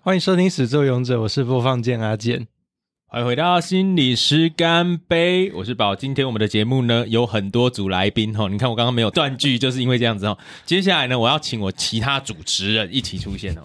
[0.00, 2.46] 欢迎收听《始作俑者》，我是播放键阿健。
[3.08, 5.96] 欢迎回到心理师干杯，我是宝。
[5.96, 10.38] 今天我们的节目呢，有很多组来宾哈，你看我刚刚没有断句，就是因为这样子哦。
[10.64, 13.62] 接下来呢，我要请我其他主持人一起出现哦。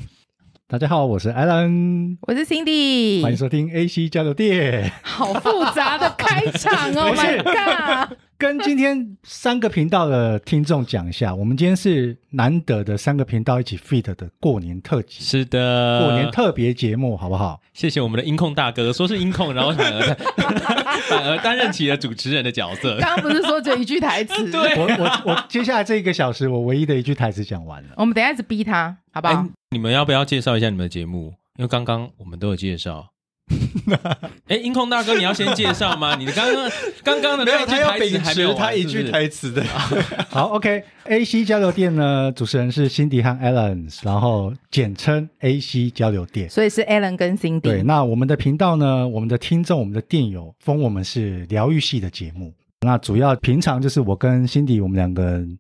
[0.74, 4.92] 大家好，我是 Alan，我是 Cindy，欢迎收听 AC 交流电。
[5.04, 8.18] 好复杂的开场 哦，My God！
[8.40, 17.62] 跟今天三个频道的听众讲一下，我们今天是难得的三个频道一起 feat 的过年特辑，是的，过年特别节目，好不好？
[17.76, 20.16] 谢谢我们的音控大哥，说是音控，然后反而
[21.10, 22.98] 反而担任起了主持人的角色。
[23.00, 24.34] 刚刚不是说这一句台词？
[24.52, 27.90] 对，我我我接下来这一个小时，我唯一的一句台词讲完了。
[27.98, 29.34] 我们等一下一直逼他，好不好？
[29.34, 31.34] 欸你们要不要介绍一下你们的节目？
[31.58, 33.08] 因为刚刚我们都有介绍。
[34.48, 36.16] 哎，音控大哥，你要先介绍吗？
[36.20, 36.72] 你刚刚
[37.04, 39.64] 刚刚的那句台词还没有他一句台词的。
[40.30, 47.60] 好，OK，AC 交流电呢，主持人是 Cindy 和 Alan，然后简称 AC 交流电，所以是 Alan 跟 Cindy。
[47.60, 52.54] 对，那我们的频道呢，我们的听众，我们的电友封我们是疗愈系的节目。
[52.82, 55.58] 那主要平常就是我跟 Cindy 我们两个人。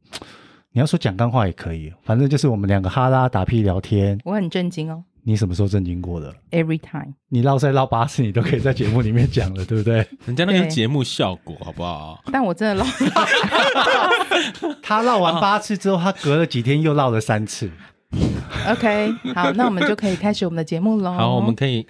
[0.76, 4.18] 你要说讲干话也可以，反正就是我们两个哈拉打屁聊天。
[4.24, 5.04] 我很震惊哦。
[5.26, 7.14] 你什么时候震惊过的？Every time。
[7.30, 10.06] 你绕赛绕八次，你都可以在节目里面讲了，对不对？
[10.26, 12.22] 人家那个节目效果好不好？
[12.32, 12.90] 但我真的绕。
[14.84, 17.72] 他绕完八次之后，他隔了几天又绕了三次。
[18.68, 21.14] OK，好，那我们就可以开始我们的节目喽。
[21.14, 21.88] 好，我们可以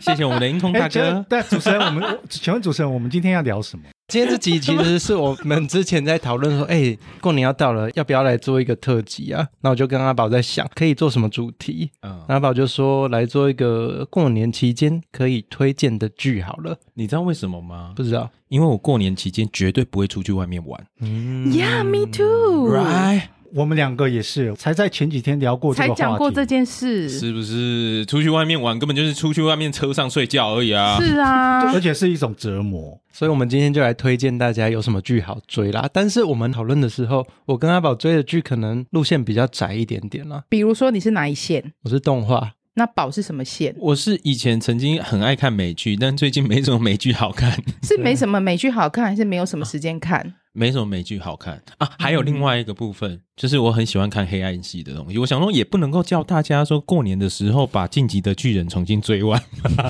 [0.00, 1.24] 谢谢我们的音控大哥。
[1.28, 3.84] 对， 主持人，我们请问主持人，我们今天要聊什么？
[4.06, 9.48] 今天这集其实是我们之前在讨论说， 哎、欸，过年要到了，要不要来做一个特辑啊？
[9.62, 11.90] 那我就跟阿宝在想，可以做什么主题？
[12.02, 16.76] 嗯，阿宝就说来做一个过年期间可以推荐的剧好了。
[16.92, 17.94] 你知道为什么吗？
[17.96, 20.86] 不知道，因为我过年期间绝对不会出去外面玩。
[21.00, 23.22] 嗯，Yeah，me too，right。
[23.54, 28.04] 我们两个也是，才在前几天聊过这个话题，才讲过这件事，是不是？
[28.06, 30.98] 出去外面玩根本就是出去外面车上睡觉而已啊！
[31.00, 33.00] 是啊，而且是一种折磨。
[33.12, 35.88] 所以，我们今天就来推荐大家有什么剧好追啦。
[35.92, 40.42] 但是，我们讨论的时候，我跟阿宝追的剧可能路线比较窄一点点啦。
[40.48, 41.72] 比如说，你是哪一线？
[41.84, 42.54] 我是动画。
[42.74, 43.72] 那宝是什么线？
[43.78, 47.62] 我是以前曾经很爱看美剧，但最近没什么美剧好看。
[47.84, 50.34] 是没什么美剧好看，还是没有什么时间看？
[50.54, 55.18] 啊没什么美剧好看啊，还有另外一个部分，嗯、就是我很喜欢看黑暗系的东西。
[55.18, 59.42] 我想说，也不能够叫大家说过年的时候把《晋级的巨人》重新追完。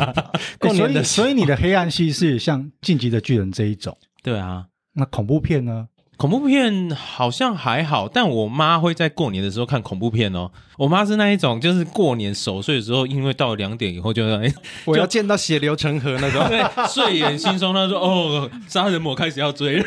[0.58, 3.97] 过年的所，所以你的黑暗系是像《晋级的巨人》这一种？
[4.25, 5.88] 对啊，那恐怖片呢？
[6.16, 10.50] 恐怖片好像还好，但我妈会在过年的时候看恐怖片哦。
[10.76, 14.52] 我妈是那一种，就是过年守岁的时候，因为到两点以后就哎，
[14.86, 17.72] 我要见到血流成河那种， 对，睡眼惺忪。
[17.72, 19.84] 她说：“哦，杀人魔开始要追了。”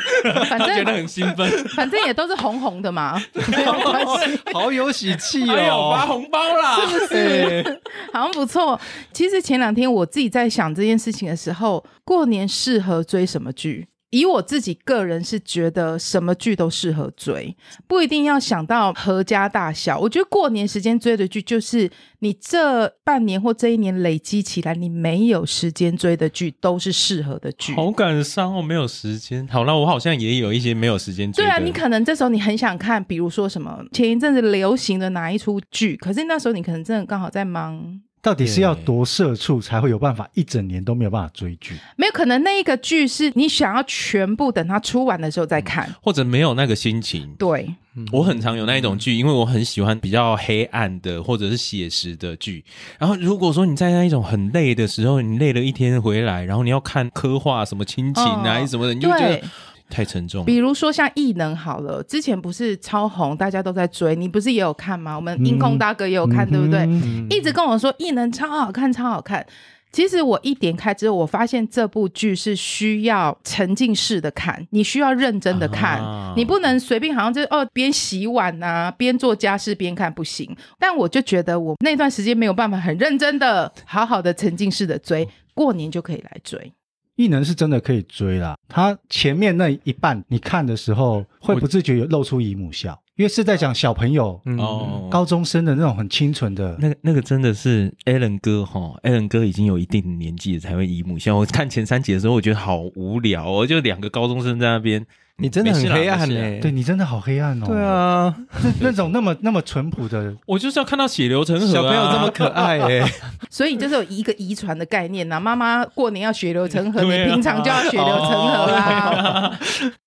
[0.49, 7.81] 反正觉得很兴奋，反正也都是红红的嘛，没有关系，好有喜气哦，哎呦，发红包啦，是不是？
[8.13, 8.79] 好像不错。
[9.11, 13.87] 其实前两天我自己在想这件事情的时候，过年适合追什么剧？
[14.11, 17.55] 以我自己个人是觉得什么剧都适合追，
[17.87, 19.99] 不一定要想到合家大小。
[19.99, 27.73] 我觉得过年时间追的剧，就是你这半年或这一年累积起来，你没有时间追的剧，都是适合的剧。
[27.75, 29.45] 好感伤哦，没有时间。
[29.47, 31.43] 好了，我好像也有一些没有时间追。
[31.43, 38.01] 对啊，你可能这时候你很想看，比如说什么前一阵子流行的哪一出剧，可是那时候你可能真的刚好在忙。
[38.27, 41.75] 到底是要多社畜才会有办法一整年都没有办法追剧？
[41.95, 47.33] 没有可能，那一个剧是你想要全部等它出完的时候再看，或者没有那个心情。
[47.39, 47.73] 对，
[48.11, 52.65] 我很常有那一种剧，因为我很喜欢比较黑暗的或者是写实的剧。
[52.99, 59.41] 然后如果说你在那一种很累的时候，你累了一天回来，然后你要看刻画什么亲情啊、哦、什么的，你就觉得。
[59.89, 60.45] 太沉重。
[60.45, 65.15] 比如说像异能好了，之前不是超红，大家都在追，你不是也有看吗？
[65.15, 66.79] 我们音控大哥也有看，嗯、对不对？
[66.81, 69.45] 嗯、一直跟我说异能超好看，超好看。
[69.89, 80.55] 其实我一点开之后，我发现这部剧是需要沉浸式的看，你需要认真的看，啊、你不能随便好像就哦边洗碗啊边做家事边看不行。
[80.77, 86.71] 但我就觉得我那段时间没有办法很认真的好好的沉浸式的追，过年就可以来追。
[87.17, 101.35] 异能是真的可以追啦，他前面那一半你看的时候会不自觉有露出姨母笑，因为是在讲小朋友哦，高中生的那种很清纯的，那个那个真的是 Alan 哥哈，Alan 哥已经有一定的年纪了才会姨母笑。
[101.35, 105.05] 我看前三集的时候，我觉得好无聊哦，就两个高中生在那边。
[105.39, 107.65] 你真的很黑暗呢，对你真的好黑暗哦。
[107.67, 108.35] 对啊，
[108.81, 113.07] 那种那么那么淳朴的，我就是要看到血流成河，小朋友这么可爱哎。
[113.51, 119.59] 所以就是有一个遗传的概念呐，妈妈过年要血流成河，你平常就要血流成河啦。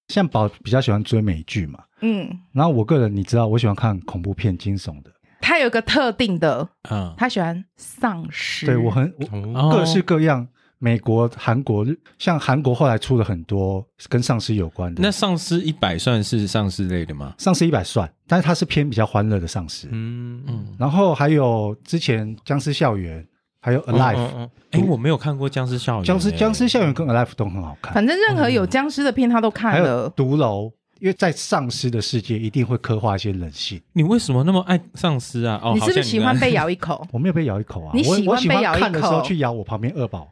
[0.08, 5.10] 像宝比较喜欢追美剧嘛，嗯，然后我个人你知道，我喜欢看恐怖片、惊悚的。
[5.40, 8.66] 他有个特定的，嗯，他喜欢丧尸。
[8.66, 9.14] 对我很
[9.54, 10.48] 我各式各样。
[10.82, 11.86] 美国、韩国，
[12.18, 15.02] 像韩国后来出了很多跟丧尸有关的。
[15.02, 17.34] 那丧尸一百算是丧尸类的吗？
[17.36, 19.88] 丧尸一百算，但是它是偏比较欢乐的丧尸。
[19.90, 20.66] 嗯嗯。
[20.78, 23.22] 然后还有之前僵尸校园，
[23.60, 24.16] 还有 Alive。
[24.16, 26.04] 哎、嗯嗯欸，我没有看过僵尸校园。
[26.04, 27.92] 僵尸僵尸校园跟 Alive 都很好看。
[27.92, 29.78] 反正任何有僵尸的片他都看了。
[29.78, 33.78] 还有毒楼，因为在丧尸的世界一定会刻画一些人性。
[33.92, 35.60] 你为什么那么爱丧尸啊？
[35.62, 37.06] 哦，你是不是喜欢被咬一口？
[37.12, 37.90] 我没有被咬一口啊。
[37.92, 38.80] 你喜欢被咬一口？
[38.80, 40.26] 看的时候去咬我旁边二宝。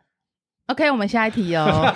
[0.68, 1.66] OK，我们下一题哦。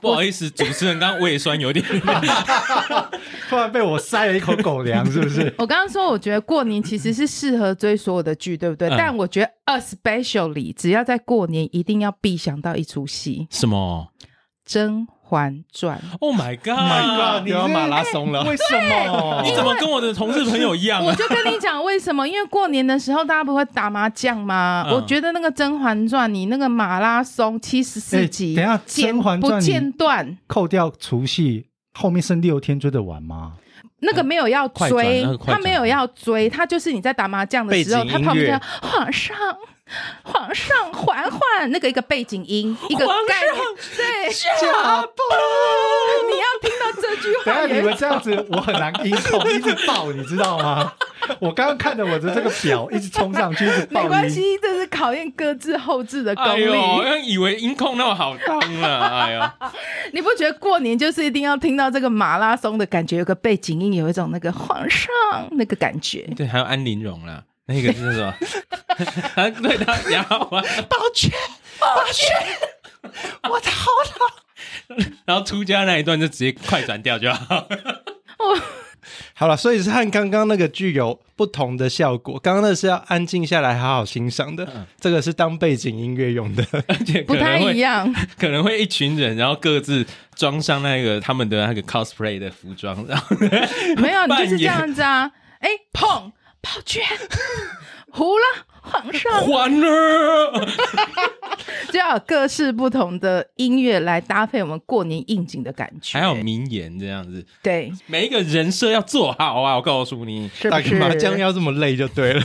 [0.00, 1.82] 不好意思，主持人刚刚胃酸有点，
[3.48, 5.52] 突然被我塞了一口狗粮，是不是？
[5.56, 8.88] 我刚刚说，我觉得过年其实是适合追所有的剧，对不对？
[8.90, 9.50] 嗯、但我觉得
[9.80, 13.48] ，especially 只要在过年，一定要必想到一出戏。
[13.50, 14.08] 什么？
[14.64, 15.06] 真。
[15.34, 17.44] 《还传》Oh my God！
[17.44, 18.42] 你要马拉松了？
[18.42, 19.42] 欸、为什么？
[19.44, 21.06] 你怎么跟我的同事朋友一样、啊？
[21.06, 22.26] 我就跟你讲为什么？
[22.26, 24.84] 因为过年的时候大家不会打麻将吗？
[24.88, 31.66] 嗯、我觉得那个《甄嬛传》，你那个马拉松七十四集，欸、等下《甄嬛传》不间断，扣掉除夕，
[31.98, 33.54] 后面剩六天追得完吗？
[34.00, 39.34] 那个没有要追，他没有要追，他就是你在打麻将的时候，他旁边皇上。
[40.24, 43.64] 皇上缓缓，那个一个背景音，一个概念，
[43.96, 45.12] 对，家暴。
[46.30, 50.92] 你要听到这句话，等下你们这样子，我很难音控，一直爆，你知道吗？
[51.38, 54.04] 我刚刚看着我的这个表，一直冲上去，一直爆音。
[54.04, 56.50] 没关系，这是考验各自后置的功力。
[56.50, 59.54] 哎呦，我以为音控那么好当了，哎呀，
[60.12, 65.10] 你不觉得过年就是一定要听到这个马拉松的感觉，有个背景音，有一种那个皇上
[65.52, 66.26] 那个感觉。
[66.34, 67.42] 对，还有安陵容啦。
[67.66, 68.34] 那个是什么？
[69.34, 70.62] 他对他讲好吗？
[70.88, 71.30] 抱歉，
[71.78, 72.34] 抱歉，
[73.50, 75.04] 我的喉咙。
[75.24, 77.66] 然后出家那一段就直接快转掉就好。
[79.34, 82.38] 好了，所以是和刚刚那个具有不同的效果。
[82.38, 88.12] 刚刚那是要安静下来好好欣赏的，嗯、这个是当背景音乐用的， 而且不太一样。
[88.38, 90.06] 可能会一群人，然后各自
[90.36, 93.36] 装上那个他们的那个 cosplay 的服装，然后
[93.96, 95.30] 没有，你就是这样子啊。
[95.58, 96.30] 哎，砰！
[96.64, 97.02] 宝娟，
[98.10, 98.44] 糊了，
[98.80, 100.66] 皇上，还了，
[101.92, 109.76] 就要有各式不同的音乐来搭配我们过年应景的感觉，还有名言这样子，对，每一个人设要做好啊！
[109.76, 112.42] 我告诉你，是是打个麻将要这么累就对了。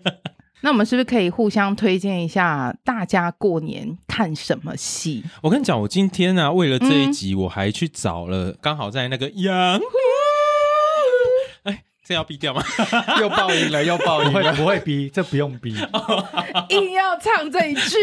[0.60, 5.22] 那我们是不是可以互相推荐一下，大家过年看什么戏？
[5.42, 9.80] 我跟你讲，我今天呢、啊，为了这一集，我还去找了，刚、嗯、好在那个洋。
[12.04, 12.62] 这要逼掉吗？
[13.18, 15.74] 又爆音了，又爆音了，不会逼，这不用逼，
[16.68, 17.96] 硬要唱这一句。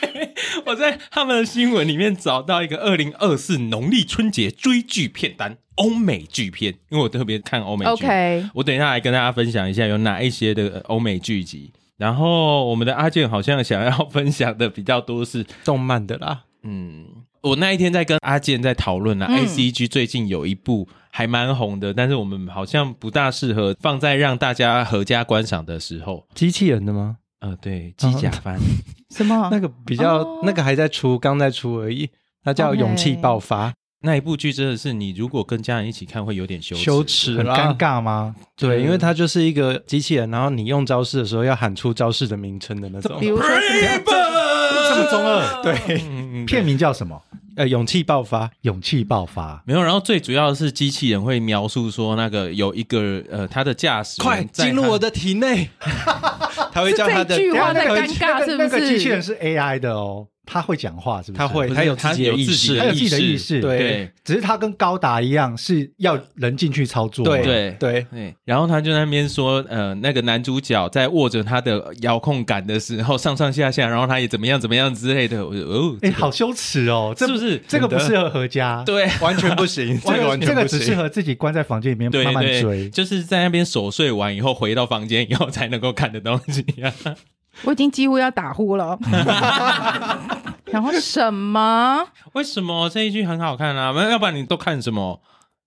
[0.66, 7.90] 我在他们的新闻里面找到一个二零二四农历春节追剧片单，欧美剧片，因为我特别看欧美剧。
[7.90, 11.72] OK，我等一下来跟大家分享一下有哪一些的欧美剧集。
[11.96, 16.42] 然后我们的阿健好像想要分享的比较多是动漫的啦。
[16.62, 17.06] 嗯，
[17.40, 20.86] 我那一天在跟阿健在讨论啊、嗯、，ACG 最近有一部。
[21.10, 26.26] 还蛮红的，但是我们好像不大适合放在让大家合家观赏的时候。
[26.34, 27.16] 机器人的吗？
[27.40, 28.58] 呃，对，机甲番。
[29.10, 29.48] 什么？
[29.50, 32.08] 那个比较，哦、那个还在出，刚在出而已。
[32.42, 38.34] 它叫《勇气爆发》Okay 那一部剧，真的是你如果跟家人一起看，会有点羞耻，羞耻，很尴尬吗？
[38.56, 43.20] 对，对，因为它就是一个机器人，然后你用招式的时候要喊出招式的名称的那种。
[43.20, 47.20] 比如说这么中二，对，片名叫什么？
[47.60, 49.82] 呃，勇气爆发，勇气爆发，没有。
[49.82, 55.68] 然后最主要的是机器人会描述说，那个有一个呃，他的驾驶快进入我的体内，
[56.72, 57.36] 他会叫他的。
[57.36, 58.56] 这句话在尴尬，是不是？
[58.56, 60.26] 那个机器人是 AI 的哦。
[60.52, 61.38] 他会讲话，是不是？
[61.38, 63.60] 他会，他有自己的意识，他有自己的意识。
[63.60, 67.24] 对，只是他跟高达一样，是要人进去操作。
[67.24, 68.34] 对对对对。
[68.44, 75.40] 然后他就在那边说，呃，那个男主角在握着他的遥控杆的时候，上上下下，然后他也怎么样怎么样之类的。
[75.40, 77.14] 哦，哎，好羞耻哦！
[77.16, 77.62] 是不是？
[77.68, 80.00] 这个不适合合家，对， 完全不行。
[80.00, 86.64] 这个完全这个只适合自己关在房间里面慢慢追，就是在那边守睡完以后，回到房间以后才能够看的东西。
[87.64, 88.98] 我已经几乎要打呼了。
[90.72, 92.06] 然后什么？
[92.34, 93.92] 为什么这一句很好看啊？
[94.10, 95.20] 要不然你都看什么？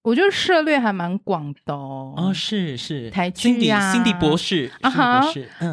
[0.04, 2.14] 我觉得涉猎还蛮广的哦。
[2.18, 5.26] 哦，是是，台剧啊，Cindy 博士啊哈，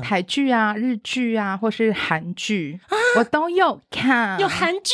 [0.02, 2.78] 台剧啊，日剧啊，或是韩剧，
[3.18, 4.38] 我都有看。
[4.40, 4.92] 有韩剧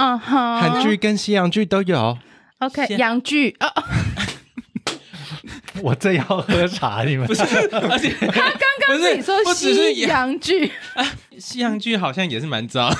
[0.00, 0.04] 吗？
[0.06, 2.18] 啊哈，韩剧跟西洋剧都有。
[2.58, 3.72] OK，洋剧啊。
[5.82, 7.42] 我正要喝茶，你们不是？
[7.90, 10.70] 而且他刚刚自己说西洋剧，
[11.38, 12.90] 西洋剧好像也是蛮糟。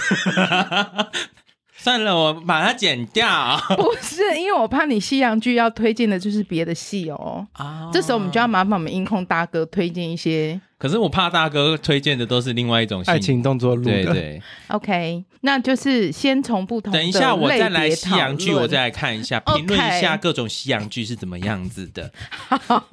[1.77, 3.61] 算了，我把它剪掉。
[3.77, 7.47] 不是，因为我怕你西洋剧要推荐的就是别的戏哦。
[7.53, 10.59] 啊，这时候我们就要麻烦我们音控大哥推荐一些。
[10.85, 13.83] 可是我怕大哥推荐的都是另外一种爱情动作路。
[13.85, 14.43] 对对。
[14.69, 16.93] OK，那就是先从不同。
[16.93, 22.13] 等一下，我再来西洋剧，我再来看一下，评论一下各种西洋剧是怎么样子的。
[22.29, 22.85] 好。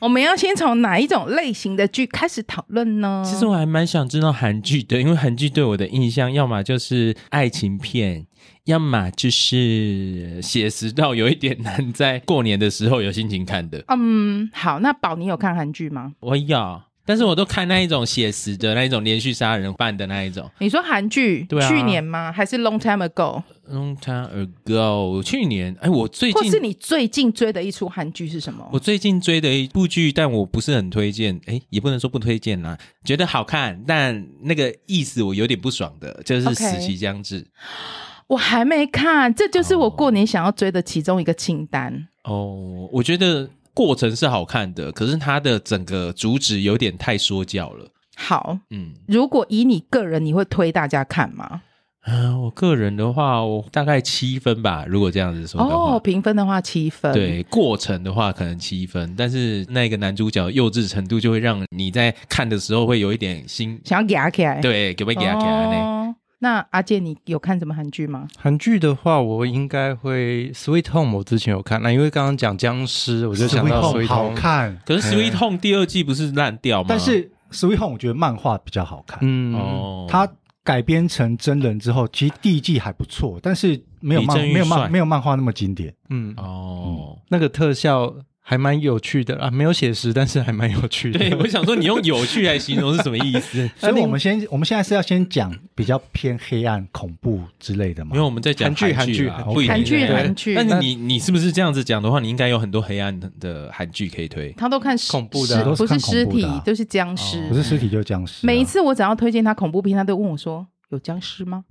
[0.00, 3.22] 我们要先从哪一种类型的剧开始讨论呢？
[3.24, 8.26] 其实我还蛮想知道韩剧的，因为韩剧对我的印象，要么就是爱情片，
[8.70, 13.82] 要么就是写实到有一点难在过年的时候有心情看的。
[13.88, 16.12] 嗯，好，那宝，你有看韩剧吗？
[16.20, 16.82] 我有。
[17.04, 20.48] 但是我都看那一种写实的那一种连续杀人犯的那一种。
[20.58, 21.44] 你说韩剧？
[21.48, 21.68] 对啊。
[21.68, 22.30] 去年吗？
[22.30, 24.28] 还是 long time ago？long time
[24.64, 25.20] ago。
[25.20, 25.74] 去年。
[25.80, 26.40] 哎，我最近。
[26.40, 28.68] 或是你最近追的一出韩剧是什么？
[28.72, 31.40] 我最近追的一部剧，但我不是很推荐。
[31.46, 37.42] 哎，也不能说不推荐啦，觉得好看，但那个意思我有点不爽的，就是《死期将至》。
[37.50, 38.09] Okay.
[38.30, 42.08] 我还没看，这就是我过年想要追的其中一个清单。
[42.24, 43.48] 哦，我觉得。
[43.72, 47.86] 过程是好看的，可是它的整个主旨有点太说教了。
[48.16, 51.62] 好，嗯，如果以你个人，你会推大家看吗？
[52.04, 54.84] 嗯、呃，我个人的话，我大概七分吧。
[54.86, 57.12] 如果这样子说的话，哦，评分的话七分。
[57.14, 64.60] 对，过程的话可能七分，但是那个男主角幼稚程度就会让你在看的时候会有一点心想要给他起来。
[64.60, 66.16] 对，给不给他起来呢？
[66.42, 68.26] 那阿健，你有看什么韩剧吗？
[68.38, 71.82] 韩剧的话，我应该会《Sweet Home》，我之前有看。
[71.82, 74.80] 那因为刚刚讲僵尸，我就想到《Sweet Home》好看。
[74.86, 76.86] 可是《Sweet Home》第二季不是烂掉吗？
[76.88, 79.18] 但是《Sweet Home》我觉得漫画比较好看。
[79.22, 80.26] 嗯哦，它
[80.64, 85.94] 改编成真人之后，其实第一季还不错，但是没有漫没有漫没有漫画那么经典。
[86.08, 88.14] 嗯哦、嗯，那个特效。
[88.50, 91.20] 还蛮有趣的啊，没有写实，但是还蛮有趣的。
[91.20, 93.70] 对，我想说，你用有趣来形容是什么意思？
[93.78, 98.10] 所以我们先，我们现在是要先讲比较偏黑暗、恐怖之类的嘛？
[98.12, 99.28] 因为我们在讲韩剧，韩剧，
[99.68, 100.54] 韩剧，韩剧。
[100.56, 104.52] 但是你，你是不是这样子讲的话，你应该有很多黑暗的韩剧可以推。
[104.56, 107.46] 他都看恐怖的，不是尸体，都是僵尸。
[107.46, 108.44] 不是尸体就是僵尸。
[108.44, 111.62] 每一次我只要推荐他恐怖片，他都问我说：“有僵尸吗？”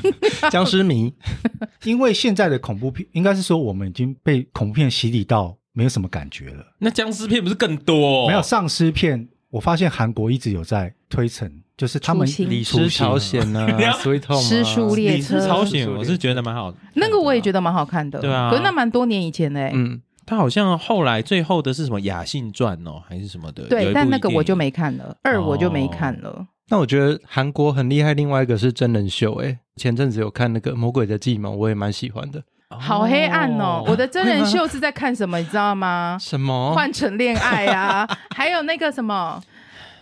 [0.50, 1.12] 僵尸迷。
[1.84, 5.58] 因为现在的恐怖片，应该是说我们已经被恐怖片洗礼到。
[5.74, 6.64] 没有什么感觉了。
[6.78, 8.26] 那僵尸片不是更多？
[8.26, 14.40] 没有丧尸片，我发现韩国一直有在推陈，就是他们李尸朝鲜啊，所以痛啊。
[14.40, 16.78] 尸速列车，朝鲜，我是觉得蛮好的。
[16.94, 18.48] 那个我也觉得蛮好看的，对啊。
[18.50, 23.64] 可是那蛮多年以前的，嗯，他好像后来最后的是什么《雅信传》哦，还是什么的？
[23.64, 26.46] 对，但那个我就没看了，二我就没看了。
[26.68, 32.42] 那我觉得韩国很厉害，另外一个是真人秀，哎，前阵子有看那个《魔鬼的计谋》，我也蛮喜欢的。
[32.80, 33.82] 好黑暗哦！
[33.86, 36.16] 我的真人秀是在看什么，你知道吗？
[36.20, 36.72] 什么？
[36.74, 39.40] 换成恋爱啊， 还有那个什么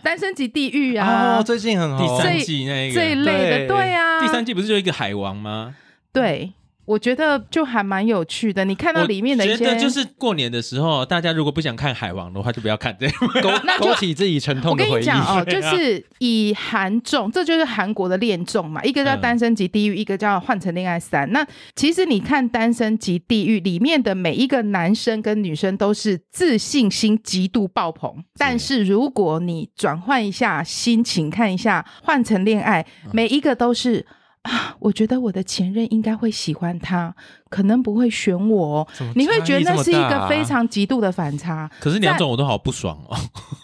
[0.01, 1.37] 单身级地狱啊！
[1.39, 4.21] 哦，最近很好，第三季那个这一类的，对呀。
[4.21, 5.75] 第三季不是就一个海王吗？
[6.11, 6.53] 对。
[6.85, 13.41] 我觉得就还蛮有趣的，你看到里面的一些，觉得就是过年的时候，大家如果不想看海王的话，就不要看这个，
[13.79, 14.91] 勾勾起自己沉痛的回忆。
[14.91, 21.27] 我跟你讲哦， 就是以韩综，这就是韩国的恋综嘛，一个叫《单身即地狱》，一个叫《换成恋爱三》。
[21.31, 34.05] 那其实你看《单身即地狱》里面的每一个男生跟女生都是自信心极度爆棚，但是如果你转换一下心情，看一下《换成恋爱》，每一个都是。
[34.43, 37.15] 啊，我觉得我的前任应该会喜欢他，
[37.49, 38.85] 可能不会选我。
[39.15, 41.69] 你会觉得那是一个非常极度的反差。
[41.79, 43.17] 可是两种我都好不爽哦。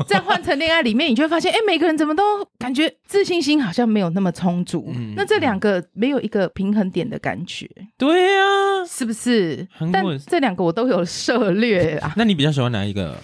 [0.07, 2.23] 在换成恋爱里面，你就会发现，哎，每个人怎么都
[2.57, 4.91] 感觉自信心好像没有那么充足。
[4.95, 7.69] 嗯、那这两个没有一个平衡点的感觉。
[7.97, 9.67] 对呀、啊，是不是？
[9.91, 12.13] 但这两个我都有涉猎啊。
[12.15, 13.17] 那你比较喜欢哪一个？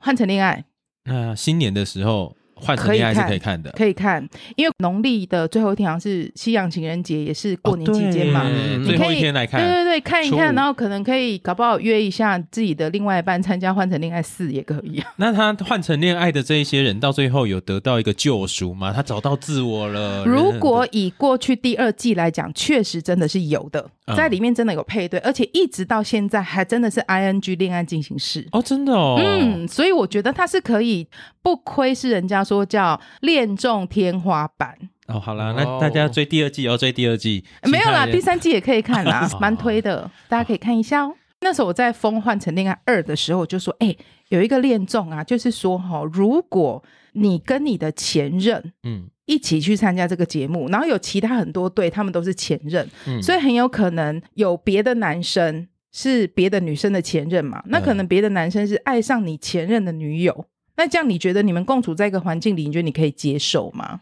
[0.00, 0.64] 换成恋爱。
[1.04, 2.34] 那、呃、新年的时候。
[2.60, 15.02] 换成恋爱是可以看的，可以看，因为农历的最后一天好像是西洋情人节，也是过年期间嘛，你可以最后一天来看，对对对，看一看，然后可能可以搞不好约一下自己的另外一半参加换成恋爱四也可以。
[15.16, 18.92] 那他换成恋爱的这一些人到最后有得到一个救赎吗？
[18.92, 20.24] 他找到自我了？
[20.24, 28.44] 如果以过去第二季来讲，确实真的是有的，在里面真的有配对，而且一直到现在还真的是 ing 恋爱进行式。
[28.50, 31.06] 哦，真的哦，嗯，所以我觉得它是可以，
[31.40, 32.38] 不亏是人家。
[32.48, 34.74] 说叫恋综天花板。
[35.06, 41.14] 哦，好啦，那大家追第二季要追第二季，没有啦，第三季也可以看啦， 蛮推的，大家可以看一下哦。
[41.40, 43.98] 那时候我在封换成恋爱二的时候，我就说，哎、欸，
[44.28, 46.82] 有一个恋综啊，就是说哈，如果
[47.20, 60.46] 你跟你的前任嗯一起去参加这个节目，然后有其他很多对，他们都是前任，嗯、所以很有可能有别的男生是别的女生的前任嘛，那可能别的男生是爱上你前任的女友。
[60.76, 64.00] 那这样你觉得你们共处在一个环境里，你觉得你可以接受吗？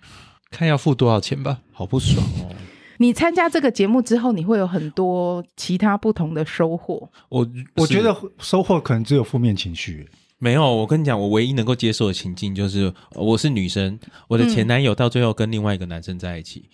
[0.50, 2.54] 看要付多少钱吧，好不爽哦。
[2.98, 7.10] 你参加这个节目之后，你会有很多其他不同的收获。
[7.28, 10.08] 我我觉得收获可能只有负面情绪。
[10.38, 16.68] 没有，我跟你讲，我唯一能够接受的情境就是，我是女生，我的前男友到最后跟另外一个男生在一起。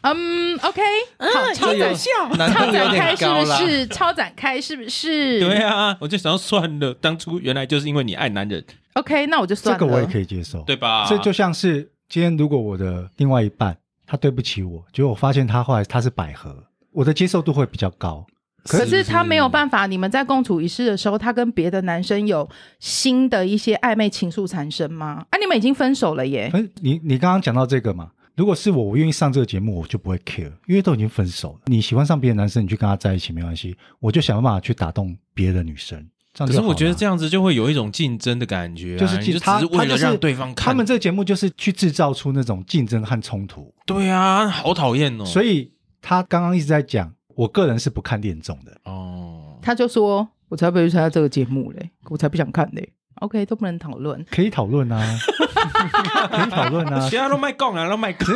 [0.00, 0.80] 嗯，OK，
[1.18, 3.86] 好，超展笑，超展开是不是？
[3.86, 5.38] 超展开是不是？
[5.38, 8.64] 对啊，我就想要算了，当初原来就是因为你爱男人。
[8.94, 9.78] OK，那我就算了。
[9.78, 11.06] 这个我也可以接受，对吧？
[11.08, 13.76] 这就像是今天如果我的另外一半
[14.06, 18.26] 他对不起我，结果我发现他后来他是百合，我的接受度会比较高。
[18.64, 25.24] 可是他没有办法，你们在共处一室的时候，他跟别的男生有新的一些暧昧情愫产生吗？
[25.30, 26.50] 啊，你们已经分手了耶！
[26.80, 28.10] 你你刚刚讲到这个嘛？
[28.36, 31.60] 如果是我，我愿意上这个节目，我就不会 care，因为都已经分手了。
[31.66, 36.06] 你喜欢上别的男生，你去跟他在一起没关系，我就想办法去打动别的女生。
[36.38, 40.66] 可是我觉得这样子就会有一种竞争的感觉、啊，就是就只是为了让对方看。
[40.66, 43.74] 他们这个节目就是去制造出那种竞争和冲突。
[43.84, 45.24] 对啊，好讨厌哦！
[45.26, 47.12] 所以他刚刚一直在讲。
[47.36, 52.92] 我个人是不看恋综的哦，他就说，我才不会去参加这个节目嘞，我才不想看嘞。
[53.16, 55.00] OK，都不能讨论，可以讨论啊，
[56.32, 58.28] 可以讨论啊，其他都卖讲啊，都卖讲，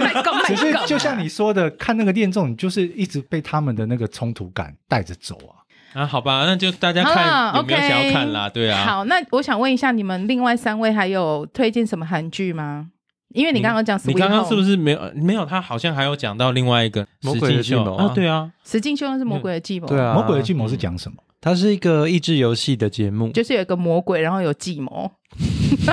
[0.47, 5.65] 只是就像你说的，看那个恋综，你就是一直被他们的那个冲突感带着走啊。
[5.95, 8.85] 啊，好吧，那就大家看有没有想要看啦，对啊。
[8.85, 12.91] 好，那我想问一下，你们另外三位还有推荐什么韩剧吗？
[13.37, 15.45] 因为你刚刚讲，你刚刚是不是没有没有？
[15.45, 21.19] 他好像还有讲到另外一个《魔鬼的计谋》啊，对啊，《实境秀》是《魔鬼的计谋》，对啊，《魔鬼的计谋》是讲什么？
[21.39, 25.13] 它是一个益智游戏的节目，就是有一个魔鬼，然后有计谋。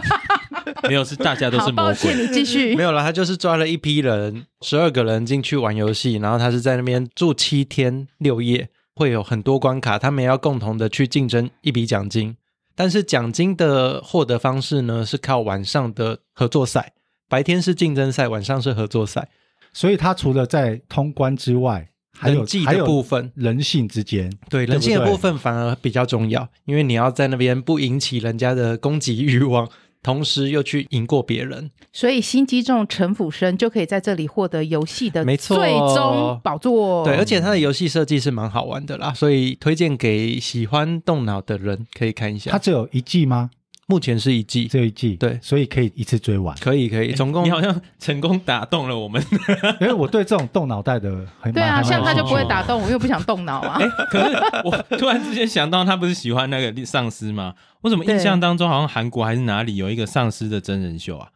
[0.88, 1.76] 没有，是大家都是魔鬼。
[1.76, 2.76] 抱歉，你继续。
[2.76, 12.36] 没有了，他就是抓了一批人，十二个人进去玩游戏，然后他是在那边住七天六夜，会有很多关卡，他们要共同的去竞争一笔奖金，
[12.74, 16.94] 但是奖金的获得方式呢，是靠晚上的合作赛。
[17.34, 19.28] 白天是竞争赛，晚上是合作赛，
[19.74, 29.68] 所以他除了在通关之外，还有技的部分，人性之间，对，人性的部分反而比较重要，因为你要在那边不引起人家的攻击欲望，
[30.04, 37.04] 同时又去赢过别人，所以心机重城府深就可以在这里获得游戏的没错最终宝座。
[37.04, 42.52] 对，而且它的游戏设计是蛮好玩的啦，所以推荐给喜欢动脑的人可以看一下。
[42.52, 43.50] 它只有一季吗？
[43.88, 49.22] 目前是一季，这一季对，所以可以一次追完，可以可以，总共你好像成功打动了我们，
[49.82, 53.78] 因为我对这种动脑袋的很对啊，像他就不会打动我，又不想动脑啊。
[53.84, 57.56] 哎，可是我突然之间想到，他不是喜欢那个丧尸吗？
[57.82, 61.30] 我怎么印象当中好像韩国还是哪里有一个丧尸的真人秀啊？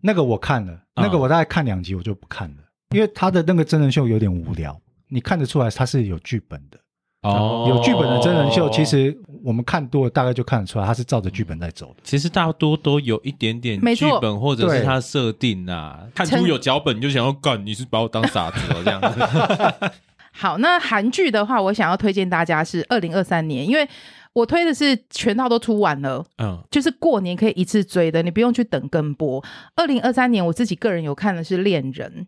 [0.00, 6.78] 那个我看了，那个我大概看两集我就不看了，因为他的那个真人秀有点无聊，你看得出来他是有剧本的。
[7.26, 11.96] 哦，有剧本的真人秀，其实我们看多了，大概就看得出来，他是照着剧本在走的。
[12.04, 19.90] 其实大多都有一点点剧本，或者是他设定啊，看出有脚本就想要干，你是把我当傻子了这样子。
[20.32, 23.88] 好，那韩剧的话，我想要推荐大家是二零二三年，因为
[24.32, 29.42] 我推的是全套都出完了，嗯，就是过年可以一次追的，你不用去等更播。
[29.74, 32.26] 二零二三年我自己个人有看的是《恋人》，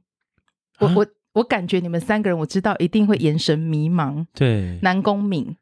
[0.86, 1.06] 我我。
[1.38, 4.26] 我感觉你们三个人，我知道一定会眼神迷茫。
[4.34, 5.54] 对，南宫珉，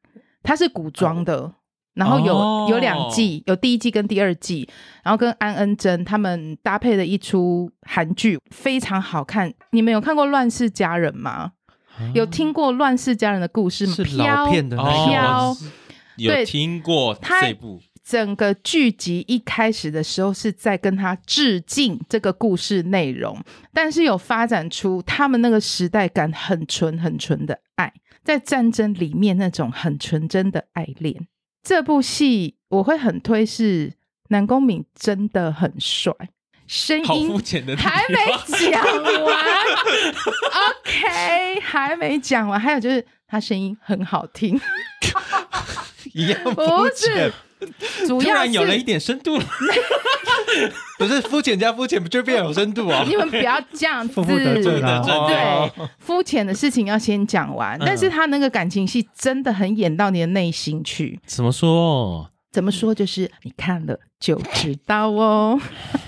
[0.43, 1.55] 他是古装的，哦、
[1.95, 4.67] 然后有、哦、有两季，有第一季跟第二季，
[5.05, 9.53] 然后跟安恩珍他们搭配的一出韩剧非常好看。
[9.73, 11.53] 你们有看过《乱世佳人》吗？
[12.01, 13.93] 嗯、有听过《乱世佳人》的故事吗？
[13.93, 14.77] 是老片的
[16.17, 17.79] 有听过这部。
[18.09, 23.37] 整个剧集一开始的时候是在跟他致敬这个故事内容，
[23.75, 27.93] 但是有发展出他们那个时代感很纯很纯的爱，
[28.23, 31.27] 在战争里面那种很纯真的爱恋。
[31.65, 33.93] 这部戏我会很推，是
[34.29, 36.15] 南宫珉真的很帅，
[36.69, 37.29] 声音
[37.77, 38.17] 还没
[38.71, 38.85] 讲
[39.25, 39.45] 完，
[40.71, 44.61] OK 还没讲完，还有就是他声音很好听，
[46.15, 47.33] 一样肤浅。
[48.07, 49.45] 主要有了一点深度了，
[50.99, 53.03] 不是肤浅加肤浅，不就变有深度啊？
[53.07, 57.79] 你们不要这样子，对，肤浅的事情要先讲完。
[57.81, 61.19] 但是他那个感情戏真的很演到你的内心去。
[61.27, 62.31] 怎么说？
[62.53, 62.95] 怎么说？
[62.95, 65.61] 就是你看了就知道哦。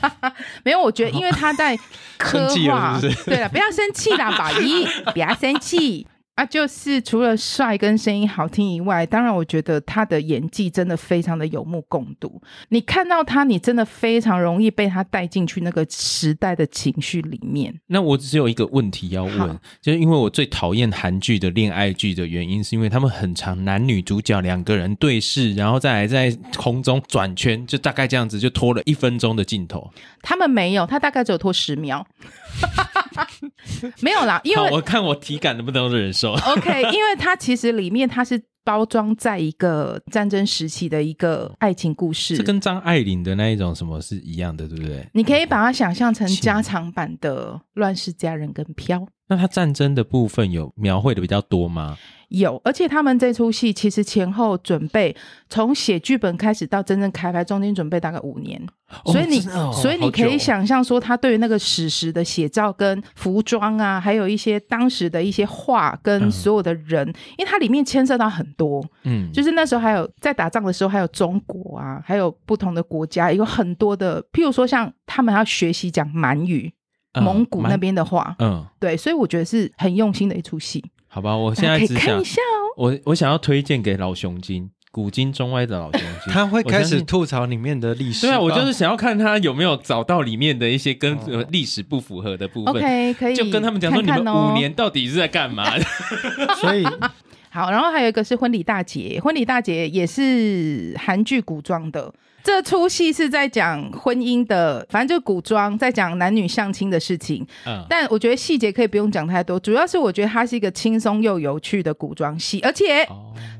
[0.64, 1.78] 没有，我觉得因为他在
[2.16, 6.06] 刻画， 对了，不要生气啦，宝仪，不要生气。
[6.38, 12.40] 啊，就是除了帅跟声音好听以外，当然我觉得他的演技真的非常的有目共睹。
[12.68, 17.74] 你看到他，你真的非常容易被他带进去那个时代的情绪里面。
[17.88, 29.90] 那我只有一个问题要问，就是因为我最讨厌韩剧的恋爱剧的原因，是因为他们很长男女主角两个人对视，然后再来在空中转圈，就大概这样子就拖了一分钟的镜头。
[30.22, 32.07] 他们没有，他大概只有拖十秒。
[34.01, 36.28] 没有啦，因为我看我体感能不能忍受。
[36.57, 45.09] OK，因为它其实里面它是包装在一个战争时期的一个爱情故事，这跟张爱玲的那一种什么是一样的，对不对？
[45.14, 48.99] 你可以把它想象成加长版的《乱世佳人》跟《飘》。
[49.29, 51.97] 那它战争的部分有描绘的比较多吗？
[52.29, 55.14] 有，而且他们这出戏其实前后准备，
[55.49, 58.61] 从写剧本开始到真正开拍，中间准备大概五年。
[59.05, 76.73] 哦、所以你，哦、所以你可以想象说，他对于那个史实的写照、跟服装啊，还有一些当时的一些画跟所有的人，嗯、因为它里面牵涉到很多，嗯，就是那时候还有在打仗的时候，还有中国啊，还有不同的国家，有很多的，譬如说像他们要学习讲满语。
[77.14, 80.85] 蒙古那边的话，嗯，对，所以我觉得是很用心的一出戏。
[81.09, 82.75] 好吧，我现在只想一下哦。
[82.77, 88.27] 我我想要推荐给老熊精，古今中外的老熊精， 他会开始吐槽里面的历史。
[88.27, 91.18] 对啊，我就是想要看他有没有找到里面的一些跟
[91.51, 92.77] 历史不符合的部分。
[92.77, 95.64] OK，可以就跟他们讲说，你们五年到底是在干嘛？
[96.61, 96.85] 所以
[97.51, 102.12] 好，然后还有一个是婚礼大姐，婚礼大姐也是韩剧古装的。
[102.48, 107.46] 这出戏是在讲婚姻的，反正就古装，在讲男女相亲的事情。
[107.66, 113.06] 嗯，但我觉得细节可以不用讲太多，主要是我觉得它是一个轻松又有趣的古装戏，而且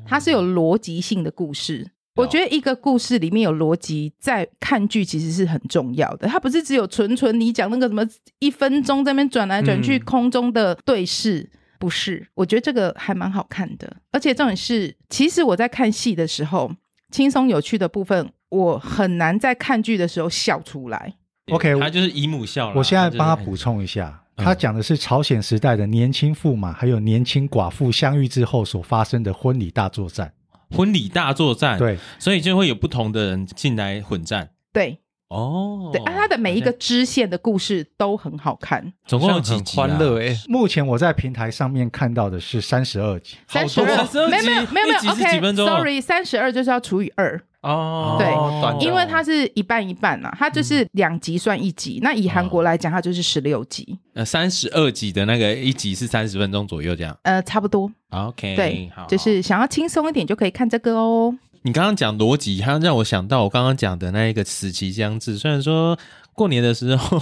[0.07, 1.85] 它是有逻辑性的故事。
[2.15, 6.27] 哦、我觉得一个故事里面有逻辑，在看剧其实是很重要的。
[6.27, 8.03] 它不是只有纯纯你讲那个什么
[8.39, 12.27] 一分钟在那边转来转去空中的对视，嗯、不是。
[12.33, 16.71] 我觉得这个还蛮好看的，而且重点是，其实我在看戏的时候，
[17.09, 18.31] 轻松有趣的部分。
[18.49, 21.13] 我很难在看剧的时候笑出来。
[21.51, 22.75] OK，他就是姨母笑了。
[22.75, 30.33] 我现在帮他补充一下，他讲的是朝鲜时代的年轻驸马还有年轻寡妇相遇之后所发生的婚礼大作战。
[30.71, 34.49] 婚礼大作战，对，所以就会有不同的人进来混战。
[34.71, 39.77] 对，哦，对啊，它的每一个支线的故事都很好看，总共有几集？
[39.77, 43.85] 欢乐哎，目前我在平台上面看到的是三十二集，三十二，
[44.27, 47.39] 没有没有没有没有，OK，Sorry，三十二就是要除以二。
[47.61, 51.99] 哦，对，因为它是一半一半嘛，它就是两集算一集。
[52.01, 53.99] 那以韩国来讲，它就是十六集。
[54.13, 57.15] 呃，三十二集的那个一集是三十分钟左右，这样。
[57.23, 57.91] 呃，差不多。
[58.11, 61.37] OK，对，就是想要轻松一点就可以看这个哦。
[61.63, 65.37] 你刚刚讲逻辑，它让我想到我刚刚讲的那一个死期将至。
[65.37, 65.97] 虽然说
[66.33, 67.21] 过年的时候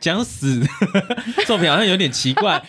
[0.00, 0.62] 讲死
[1.46, 2.62] 作品好像有点奇怪，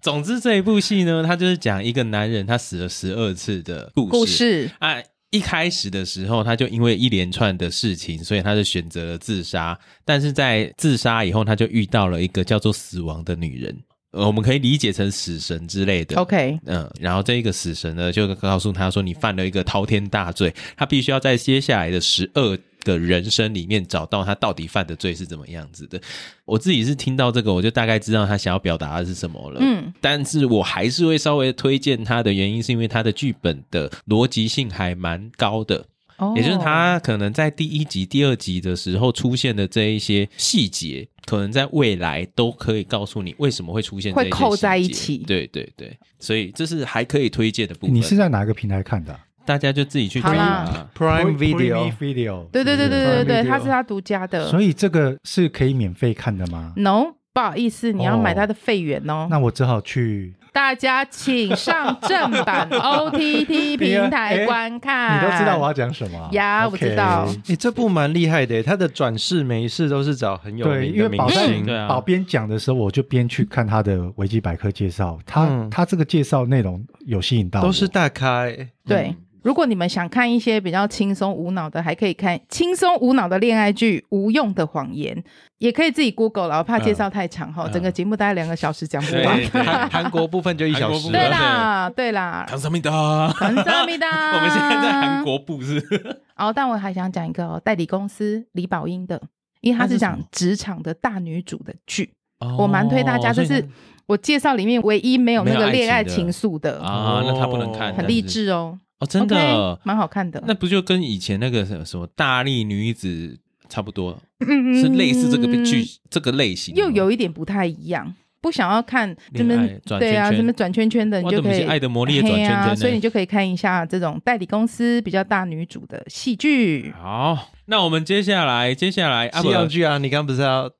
[0.00, 4.10] 总之这一部戏呢，它就是讲一个男人他死了十二次的故事。
[4.10, 5.04] 故事，哎。
[5.30, 9.78] 一开始的时候，他就因为一连串的事情，所以他就选择了自杀。
[10.04, 13.76] 但是在自杀以后，他就遇到了一个叫做死亡的女人，
[14.16, 16.16] 呃，我们可以理解成死神之类的。
[16.16, 26.00] OK，嗯，然后这一个死神呢，就告诉他说：“你犯了一个滔天大罪，他必须要在接下来的十二。”的人生里面找到他到底犯的罪是怎么样子的，
[26.44, 29.58] 我自己是听到这个，我就大概知道他想要表达的是什么了。
[29.60, 35.84] 嗯，但是我还是会稍微推荐他的原因，是因为他的剧本的逻辑性还蛮高的，
[36.18, 45.18] 哦，也就是他可能在第一集、第二集的时候出现的这一些细节，可能在未来都可以告诉你为什么会出现这些，会扣在一起。
[45.18, 47.94] 对对对，所以这是还可以推荐的部分。
[47.94, 49.18] 你是在哪个平台看的？
[49.44, 59.28] 大家就自己去看啦，Prime Video，, Video 对对对对对对，它是它独家的，所以这个是可以免费看的吗？No，不好意思，你要买它的会员哦。
[59.30, 60.34] 那我只好去。
[60.56, 65.18] 大家请上正版 OTT 平台观看。
[65.18, 66.66] 你都知道我要讲什么呀？
[66.66, 67.28] 我知道。
[67.44, 71.66] 你这部蛮厉害的，他的转世每一世都是找很有名的明星。
[71.66, 78.46] 对，保编讲的时候，我就边去看他的维基百科介绍，他他这个介绍内容有吸引到，都是大咖。
[78.86, 79.14] 对。
[79.46, 85.14] 如果你们想看一些比较轻松无脑的，还可以看轻松无脑的恋爱剧《无用的谎言》，
[85.58, 89.40] 也可以自己 Google 了，我怕介绍太长哈，嗯、整个节目大概两个小时讲不完。
[89.64, 91.12] 韩韩国部分就一小时。
[91.12, 92.44] 对啦，对啦。
[92.48, 92.90] 康萨米达，
[93.38, 94.34] 康萨米达。
[94.34, 95.80] 我们现在在韩国部是。
[96.34, 99.22] 哦，但我还想讲一个、哦、代理公司李宝英的，
[99.60, 102.10] 因为他是讲职场的大女主的剧，
[102.58, 103.64] 我蛮推大家，这是
[104.06, 108.76] 我介绍里面唯一没有那个恋爱情愫的啊，那他不能看，很励志哦。
[108.98, 110.42] 哦，真的，蛮好看的。
[110.46, 118.14] 那不就跟以前那个什么什么大力女子差不多，嗯、是类似这个剧这个类型，又有一点不太一样。
[118.40, 126.94] 不想要看这边对啊，什么转圈圈的，你就可以爱的魔力转圈圈、啊，所以你就可以看一下这种代理公司比较大女主的戏剧。
[126.96, 130.70] 好，那我们接下来接下来西洋剧啊，你刚不是要？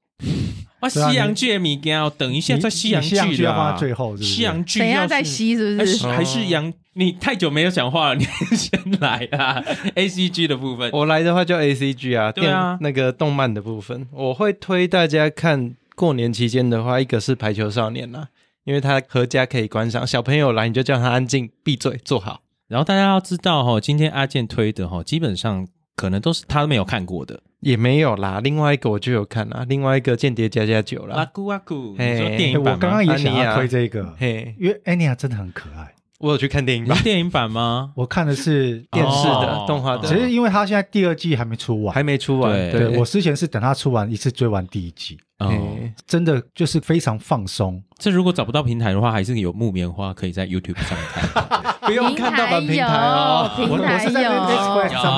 [0.80, 6.06] 啊，西洋剧的物件，等一下在西洋剧啦，最后西洋剧等一下再西是不是？
[6.06, 6.72] 还是洋？
[6.98, 8.24] 你太久没有讲话了， 你
[8.56, 9.62] 先来啊
[9.96, 18.28] ！A C G 的部分，我来的话就 A C G 啊，对啊，那个动漫的部分，我会推大家看过年期间的话，一个是排球少年啦，
[18.64, 22.40] 因为他阖家可以观赏，小朋友来你就叫他安静闭嘴坐好。
[22.68, 28.40] 然后大家要知道哈，今天阿健推的哈，基本上可能都是他都没有看过的，也没有啦。
[28.44, 31.16] 另外一个我就有看啦，另外一个《间谍加加九》啦。
[31.16, 32.74] 阿姑阿姑，你说电影版？
[32.74, 35.92] 我刚刚也想要推这个，嘿，因为安妮亚真的很可爱。
[36.20, 37.92] 我有去看电影版，电影版吗？
[37.98, 42.52] 我看的是电视的动画的，只是因为它现在第二季还没出完，还没出完。
[42.70, 45.50] 对，我之前是等它出完一次追完第一季，哦，
[46.06, 47.82] 真的就是非常放松。
[47.98, 51.75] 这如果找不到平台的话，还是有木棉花可以在 YouTube 上看。
[51.86, 54.20] 不用看盗版平台哦，平台有，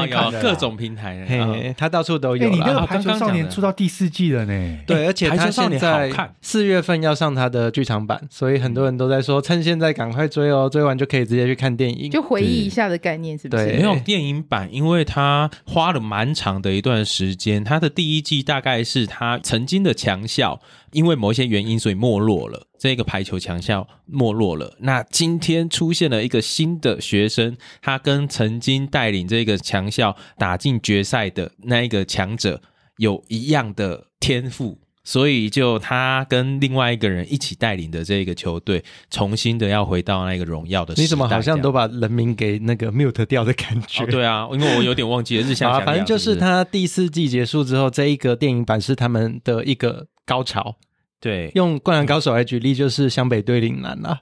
[0.06, 2.48] 有有各种平台，嘿，它到处都有。
[2.48, 4.78] 你那个排球少年出到第四季了呢？
[4.86, 6.10] 对，而且他现在
[6.42, 13.66] 四月份要上他的剧场版，所以很多人都在说，趁现在赶快追哦，追完就可以直接去看电影，就回忆一下的概念是不是？
[13.66, 20.60] 没有电影版，因为他花了蛮长的一段时间，他的第一季大概是他曾经的强校。
[20.92, 22.66] 因为某一些原因，所以没落了。
[22.78, 24.76] 这个排球强校没落了。
[24.80, 32.62] 那今天出现了一个新的学生，他跟曾经带领这个强校打进决赛的那一个强者
[32.98, 41.02] 有一样的天赋，所以就他跟另外一个人一起带领的这个球队，重新的要回到那个荣耀的时代。
[41.02, 44.04] 你怎么好像都把人名给那个 mute 掉的感觉？
[44.04, 45.80] 哦，对啊，因为我有点忘记了日向啊。
[45.80, 50.06] 反正就是他第四季结束之后，这一个电影版是他们的一个。
[50.28, 50.76] 高潮，
[51.18, 54.20] 对，用《灌篮高手》来举例，就是湘北对陵南啊，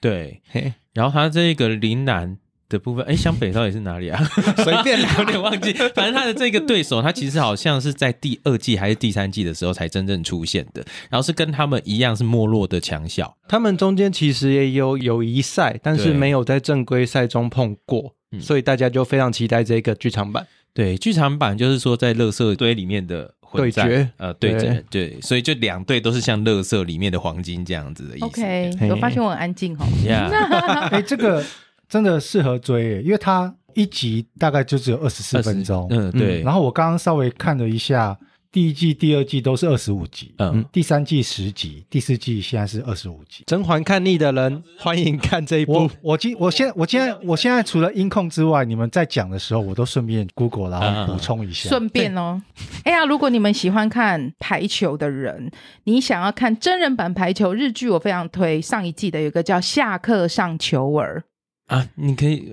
[0.00, 2.36] 对，嘿，然后他这个陵南
[2.68, 4.20] 的部分，哎，湘北到底是哪里啊？
[4.64, 20.44] 随便 有点忘记，反正他的这个对手，他其实好像是在第二季还是第三季的时候才真正出现的，然后是跟他们一样是没落的强校，他们中间其实也有友谊赛，但是没有在正规赛中碰过，所以大家就非常期待这个剧场版。
[20.74, 23.34] 对，剧场版就是说在垃圾堆里面的。
[23.54, 28.26] 对决，呃，对决，对，所以就两队都是像乐色里面的黄金这样子的意思。
[28.26, 29.86] OK，我发现我很安静哦。
[30.90, 31.44] 哎，这个
[31.88, 35.86] 真的适合追，因为它一集大概就只有二十四分钟。
[35.90, 36.42] 嗯，对。
[36.42, 38.18] 然后我刚刚稍微看了一下。
[38.54, 43.42] 第一季、第二季都是二十五集，嗯，第三季十集，第四季现在是二十五集。
[43.48, 45.72] 甄嬛看腻的人欢迎看这一部。
[45.72, 51.68] 我我今我现我今天我现在除了音控之外，你们在讲的时候，我都顺便 Google 然后补充一下。
[51.68, 52.40] 顺便哦，
[52.84, 55.50] 哎呀，如果你们喜欢看排球的人，
[55.82, 61.24] 你想要看真人版排球日剧，我非常推上一季的，有个叫《下课上球儿》。
[61.66, 62.52] 啊，你可以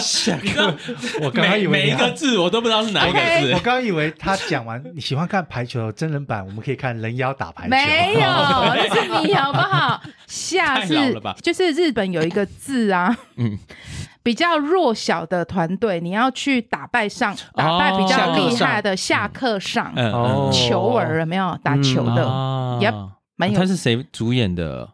[0.00, 0.72] 下课。
[1.20, 3.24] 我刚刚以为每一个字我都不知道是哪一个字。
[3.24, 3.54] Okay.
[3.54, 7.70] 我刚刚以为他讲完，你喜欢看排球真人版，我们可以看人妖打排球。
[7.70, 10.00] 没有， 那是你好不好？
[10.28, 13.58] 下 是就是日本有一个字啊，嗯，
[14.22, 19.92] 比较弱小的团队，你要去打败上打败比较厉害的下课上
[20.52, 22.78] 球儿，有没有打球的？
[22.80, 22.92] 也
[23.34, 23.58] 蛮有。
[23.58, 24.93] 他是谁主演的？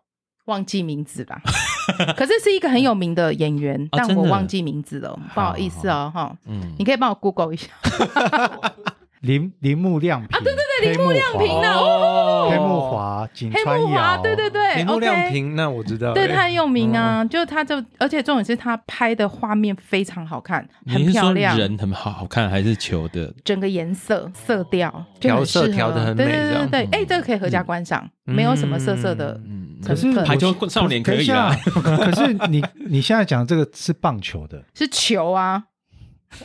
[0.51, 1.41] 忘记名字吧，
[2.19, 7.69] 可是是一个很有名的演员，但我忘记名字了，不好意思哦，哈，嗯，你可以帮我 Google 一下，
[9.23, 10.29] 铃铃木亮平。
[10.29, 23.33] 啊，对对对，铃木亮平的哦，黑木华，黑木华，对对对， 铃木亮平，那我知道，对他很有名啊，就他就，而且重点是他拍的画面非常好看，很漂亮，人很好好看，还是球的？
[23.45, 29.39] 整个颜色色调调色调的很美，对对对对，哎，这个可以合家观赏，没有什么色色的。
[29.85, 35.64] 可是排球少年可以啊，可是你你现在讲这个是棒球的，是球啊。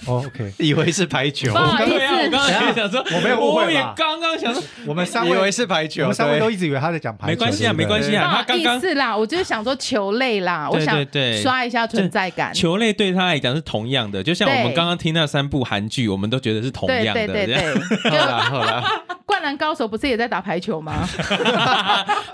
[0.08, 1.52] 哦，OK， 以为是排球。
[1.52, 3.66] 不好意思，我刚刚也想说，我没有误会吧？
[3.66, 7.32] 我也刚刚想说，我们三位以为是排球，我们三位都一直以为他在讲排球。
[7.32, 8.30] 没关系啊，没关系啊。
[8.38, 10.96] 他刚刚是啦，我就是想说球类啦，我想
[11.42, 12.54] 刷一下存在感。
[12.54, 17.28] 球类对他来讲是同样的，就像我们刚刚听那三部韩剧，我们都觉得是同样的。
[17.28, 17.56] 对对对
[18.10, 18.84] 对，好啦好啦。
[19.26, 21.08] 灌篮高手不是也在打排球吗？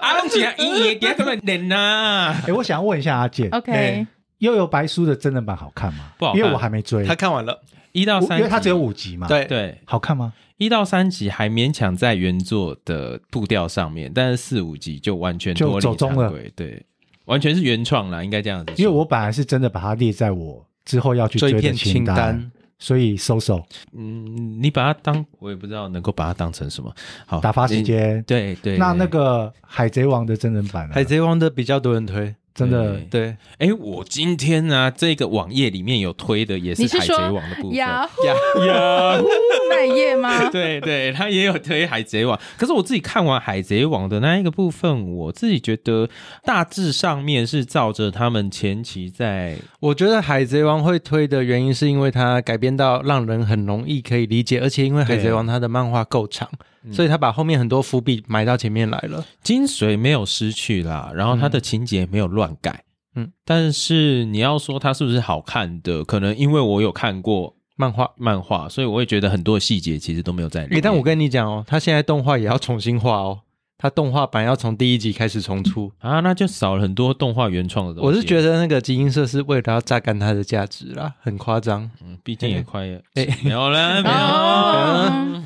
[0.01, 2.35] 阿龙姐，你也点这么冷呐？
[2.47, 4.05] 哎，我想问一下阿健，OK，
[4.41, 6.11] 幽游白书的真人版好看吗？
[6.19, 7.03] 不好看，因为我还没追。
[7.03, 7.59] 他看完了
[7.93, 9.27] 一到三，因为他只有五集嘛。
[9.27, 10.33] 对对，好看吗？
[10.57, 16.31] 一到三集还勉强在原作的步调上面，但是四五集就完全就走中了。
[16.55, 16.85] 对，
[17.25, 18.73] 完全是原创啦，应该这样子。
[18.77, 22.51] 因为我本来是真的把它列在我之后要去追的清单。
[22.77, 23.63] 所以收手，
[23.95, 26.91] 嗯，你把它当，我也不知道能够把它当成什么，
[27.27, 28.75] 好打发时间，对对。
[28.79, 32.33] 那那个海贼王的真人版，海贼王的比较多人推。
[32.53, 38.25] 真的对，哎，我今天呢，这个网页里面有推的也是海贼王的部分，雅虎
[38.65, 39.27] 雅虎
[39.69, 40.49] 那页吗？
[40.49, 42.37] 对对，他也有推海贼王。
[42.57, 46.09] 可是我自己看完海贼王的那一个部分，我自己觉得
[46.43, 49.57] 大致上面是照着他们前期在。
[49.79, 56.49] 我觉得海贼王会推的原因，是因为它改编到让人很容易可以理解，而且因为海贼王它的漫画够长。
[56.91, 59.25] 所以他把后面很多伏笔埋到前面来了。
[59.43, 62.83] 精髓没有失去啦，然后他的情节没有乱改。
[63.15, 70.77] 嗯，但是你要说它是不是好看的，可能因为我有看过漫画，漫画，所以我会觉得很多细节其实都没有在里面。
[70.77, 73.41] 欸，但我跟你讲哦，他现在动画也要重新画哦。
[73.81, 78.07] 它动画版要从第一集开始重出啊，那就少了很多动画原创的东西。
[78.07, 81.89] 我是觉得那个集英社是为了要榨干它的价值啦，很夸张。
[82.03, 82.81] 嗯，毕竟也快
[83.15, 84.15] 哎，没有了， 没有。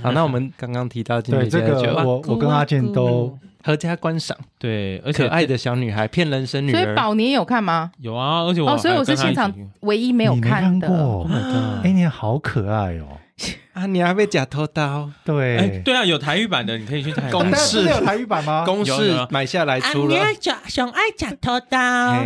[0.04, 4.38] 好，那我们刚刚提到对这个，我我跟阿健都合家观赏。
[4.60, 6.82] 对，而且可爱的小女孩骗人生女儿。
[6.82, 7.92] 所以宝年有看吗？
[8.00, 10.88] 有啊，而且我哦，所以我是现场唯一没有看的。
[10.90, 11.86] Oh my god！
[11.86, 13.08] 哎，你好可爱哦。
[13.74, 15.12] 啊，你还被假偷刀？
[15.26, 18.64] 对，欸、对啊，有台语版的，你可以去台公式有台语版吗？
[18.66, 20.16] 公式买下来出了。
[20.68, 22.24] 想爱假偷刀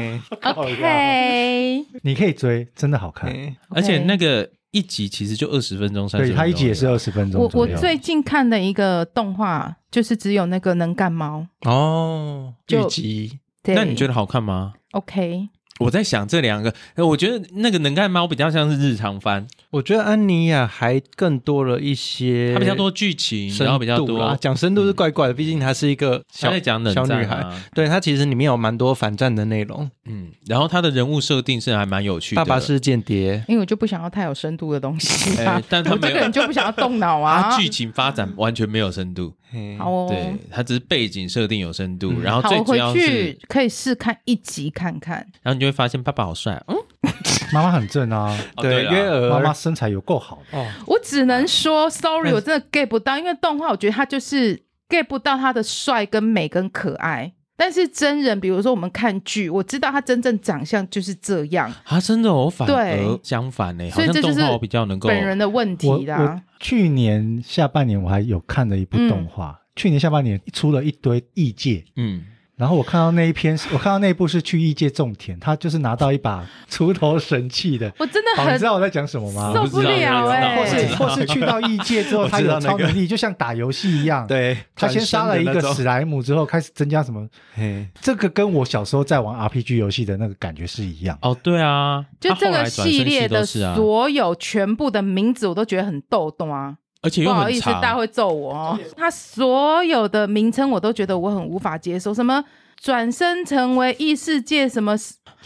[0.54, 3.32] ，OK，你可以追，真的好看。
[3.32, 3.56] Okay.
[3.70, 6.36] 而且那个一集其实就二十分钟，三十分钟。
[6.36, 7.42] 对，它一集也是二十分钟。
[7.42, 13.40] 我我最近看的一个动画，就是只有那个能干猫哦，剧集。
[13.66, 15.50] 那你觉得好看吗？OK。
[15.80, 35.38] 我在想这两个，我觉得那个能干猫比较像是日常番，我觉得安妮亚还更多了一些，它比较多剧情，然后比较多讲深度是怪怪的，毕竟她是一个小在讲小女孩，对她其实里面有蛮多反战的内容，嗯，然后她的人物设定是还蛮有趣的，爸爸是间谍，因为我就不想要太有深度的东西，
[35.70, 39.34] 但他这个人就不想要动脑啊， 剧情发展完全没有深度，
[39.78, 46.62] 好哦，对，它只是背景设定有深度，然后最主要是可以试看一集看看，然后你就会发现爸爸好帅。
[46.68, 46.76] 嗯，
[47.54, 50.42] 妈妈很正啊，对，约儿妈妈身材有够好。
[50.52, 50.68] 哦。
[50.86, 54.56] 我只能说，sorry，我真的 get 不到，因为动画我觉得他就是
[54.88, 57.34] get 不到他的帅跟美跟可爱。
[57.60, 61.70] 但是真人，比如说我们看剧，我知道他真正长相就是这样。
[61.84, 66.42] 啊，真的，我反而相反呢，所以这就是比较能够本人的问题啦。
[66.58, 72.24] 去年下半年我还有看了一部动画，去年下半年出了一堆异界，嗯。
[72.60, 77.90] 然后我看到那一篇，我看到那一部是去异界种田，他就是拿到一把锄头神器的。
[77.98, 79.54] 我真的很，你知道我在讲什么吗？
[79.56, 80.58] 受不了哎！
[80.58, 84.28] 或是或是去到异界之后，他有超能力，就像打游戏一样。
[84.28, 87.26] 对，他先杀了一个史莱姆之后，开始增加什么？
[87.56, 91.18] 嘿，这个跟我小时候在玩 RPG 游戏的那个感觉是一样。
[91.22, 96.76] 哦，对啊，就这个系列的所有全部的名字，我都觉得很逗懂啊。
[97.02, 98.80] 而且不好意思，大家会揍我哦。
[98.98, 102.14] 他所有的名称，我都觉得我很无法接受。
[102.14, 102.44] 什么？
[102.82, 104.96] 转身成为异世界什么？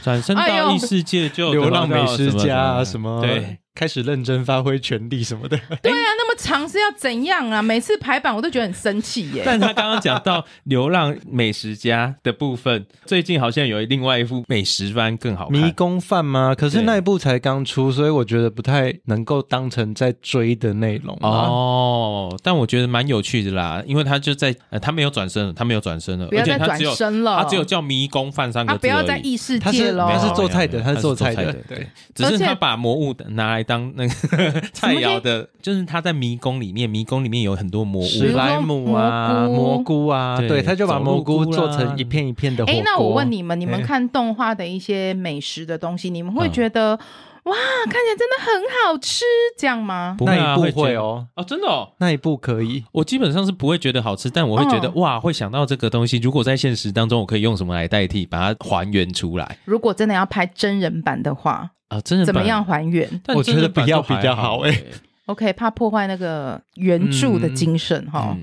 [0.01, 3.21] 转身到异世界就流浪美食家啊什么？
[3.21, 3.57] 对。
[3.75, 7.59] 开始认真发挥权力什么的， 对啊，那么长是要怎样啊？
[7.59, 9.41] 每次排版我都觉得很生气耶。
[9.45, 16.53] 但他刚刚讲到流浪美食家的部分，最近好像有另外一部美食番更好看，迷宫饭吗？
[16.55, 22.37] 可是那一部才刚出，所以我觉得不太能够当成在追的内容哦。
[22.43, 33.62] 但我觉得蛮有趣的啦，因为他就在呃，他没有转身了，他没有转身了，不要再转身了，他只有叫迷宫饭三个字，他不要在异世界了，他是做菜的，他是做菜的，对，只是他把魔物拿来。
[33.63, 34.09] 当那个
[34.73, 42.63] 菜肴的，就是他在迷宫里面，迷宫里面有很多蘑菇，史莱姆啊，蘑菇啊，对，他就把蘑菇做成一片一片的。
[42.65, 46.99] 哎，那我问你们，你们看动画的一些美食的东西，你们会觉得
[47.43, 49.25] 哇，看起来真的很好吃，
[49.57, 50.15] 这样吗？
[50.21, 52.83] 那一部会哦，哦，真的哦，那一步可以。
[52.91, 59.57] 我基本上是不会觉得好吃，但我会觉得哇，会想到这个东西，如果在现实当中，我可以用什么来代替，把它还原出来。
[59.65, 61.69] 如果真的要拍真人版的话。
[61.89, 63.21] 啊，真的怎么样还原？
[63.35, 64.83] 我觉得不要比较好哎。
[65.27, 68.35] OK，怕破坏那个原著的精神哈。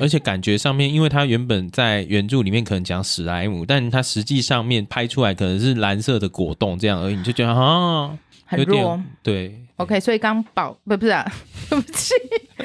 [0.00, 8.16] 而且感觉上面，因为它原本在原著里面可能讲史莱姆，但它实际上面拍出来可能是蓝色的果冻这样而已，你就觉得啊，
[8.48, 9.00] 很弱。
[9.22, 11.30] 对，OK，所以刚宝不不是啊，
[11.70, 12.14] 对不起，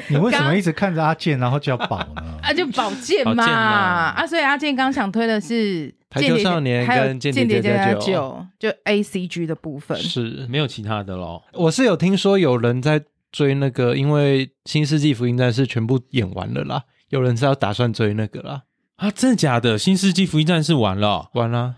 [0.08, 2.38] 你为什么一直看着阿健，然后叫宝呢？
[2.42, 5.94] 啊，就宝剑嘛啊，所以阿健刚想推的是。
[6.14, 11.42] 排球少年跟间谍家家酒，就 A C G 的部分是没有其他的咯。
[11.54, 18.62] 我是有听说有人在追那个，因为《新世纪福音战士》全部演完了啦，有人是要打算追那个啦。
[18.94, 19.74] 啊，真的假的？
[19.78, 21.74] 《新世纪福音战士》完了，完了。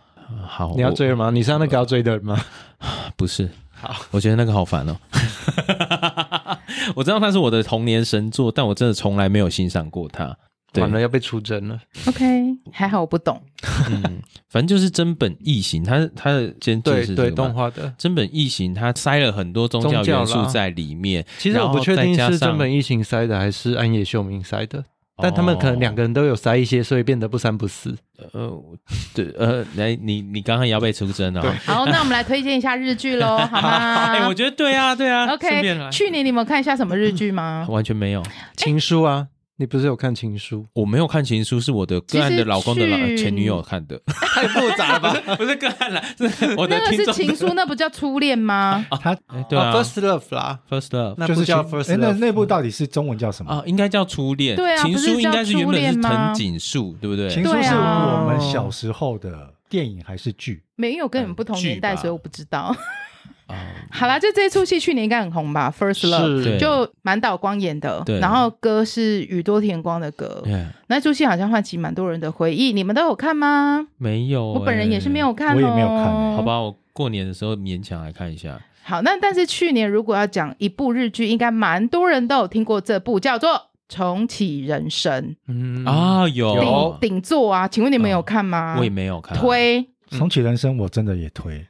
[0.46, 1.30] 好，你要追了吗？
[1.30, 2.38] 你是那个要追的人吗？
[3.16, 3.48] 不是。
[3.76, 4.96] 好，我觉得那个好烦哦。
[6.96, 10.36] 我知道他是我的童年神作，但我真的从来没有欣赏过他。
[10.74, 11.80] 完了要被出征了。
[12.06, 12.24] OK，
[12.70, 13.40] 还好我不懂。
[13.88, 14.20] 嗯，
[14.50, 21.24] 反正就是真本异形，它它的监制是对动画的真本异形，它塞了很多宗教元素在里面。
[21.38, 24.84] 其实我不确定是真本异形塞的，还是暗夜秀明塞的。
[25.22, 27.96] 但他们可能两个人都有塞一些，所以变得不三不四。
[28.32, 28.52] 呃，
[29.14, 31.42] 对，呃，来，你你刚刚也要被出征了。
[31.64, 34.12] 好，那我们来推荐一下日剧喽， 好吗？
[34.12, 35.32] 哎，我觉得对啊，对啊。
[35.32, 37.66] OK，去年你们看一下什么日剧吗？
[37.70, 38.22] 完全没有。
[38.56, 39.28] 情书啊。
[39.58, 40.66] 你不是有看情书？
[40.74, 45.34] 我没有看情书，是我的个案的老公的老前女友看的， 太复杂了吧？
[45.36, 46.98] 不是个案了，是我的听众。
[46.98, 48.84] 那个是情书，那不叫初恋吗？
[49.00, 49.14] 他
[49.48, 51.96] 对啊，First Love 啦，First Love，那不叫 First Love。
[51.96, 53.62] 那那部到底是中文叫什么啊？
[53.64, 54.56] 应该叫初恋。
[54.56, 57.30] 对啊，情书应该是原本是藤藤井树，对不对？
[57.30, 60.62] 情书是我们小时候的电影还是剧？
[60.76, 62.76] 没有跟你们不同年代，所以我不知道。
[63.48, 63.54] 哦，
[63.90, 70.42] 好啦，就这出戏去年应该很红吧？First Love 就满岛光演的，然后歌是宇多田光的歌。
[70.88, 73.86] 那出戏好像唤起蛮多人的回忆，你们都有看吗？
[73.98, 76.34] 没有，我本人也是没有看，我也没有看。
[76.34, 78.60] 好吧，我过年的时候勉强来看一下。
[78.82, 83.50] 好，那但是去年如果要讲一部日剧，应该蛮多人都有听过这部，叫做
[83.88, 85.24] 《重启人生》。
[85.48, 88.76] 嗯啊，有顶座啊，请问你们有看吗？
[88.78, 89.36] 我也没有看。
[89.36, 89.80] 推
[90.16, 91.64] 《重启人生》，我真的也推。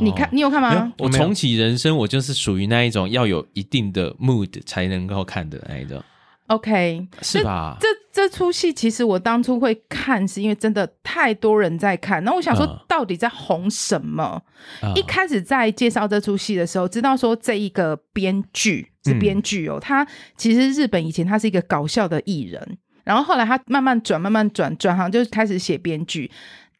[0.00, 0.92] 你看，你有看吗？
[0.98, 6.02] 我重启人生，我就是属于那一种要有一定的 mood 才能够看的那一种。
[6.48, 7.76] OK，是吧？
[7.78, 12.24] 这这出戏其实我当初会看，是因为真的太多人在看。
[12.24, 14.42] 那我想说，到底在红什么？
[14.82, 20.06] 嗯、一开始在介绍这出戏的时候，知道说这一个编剧是编剧哦，嗯、他
[20.38, 26.30] 其实日本以前他是一个搞笑的艺人，然后后来他慢慢转，慢慢转，转行就开始写编剧。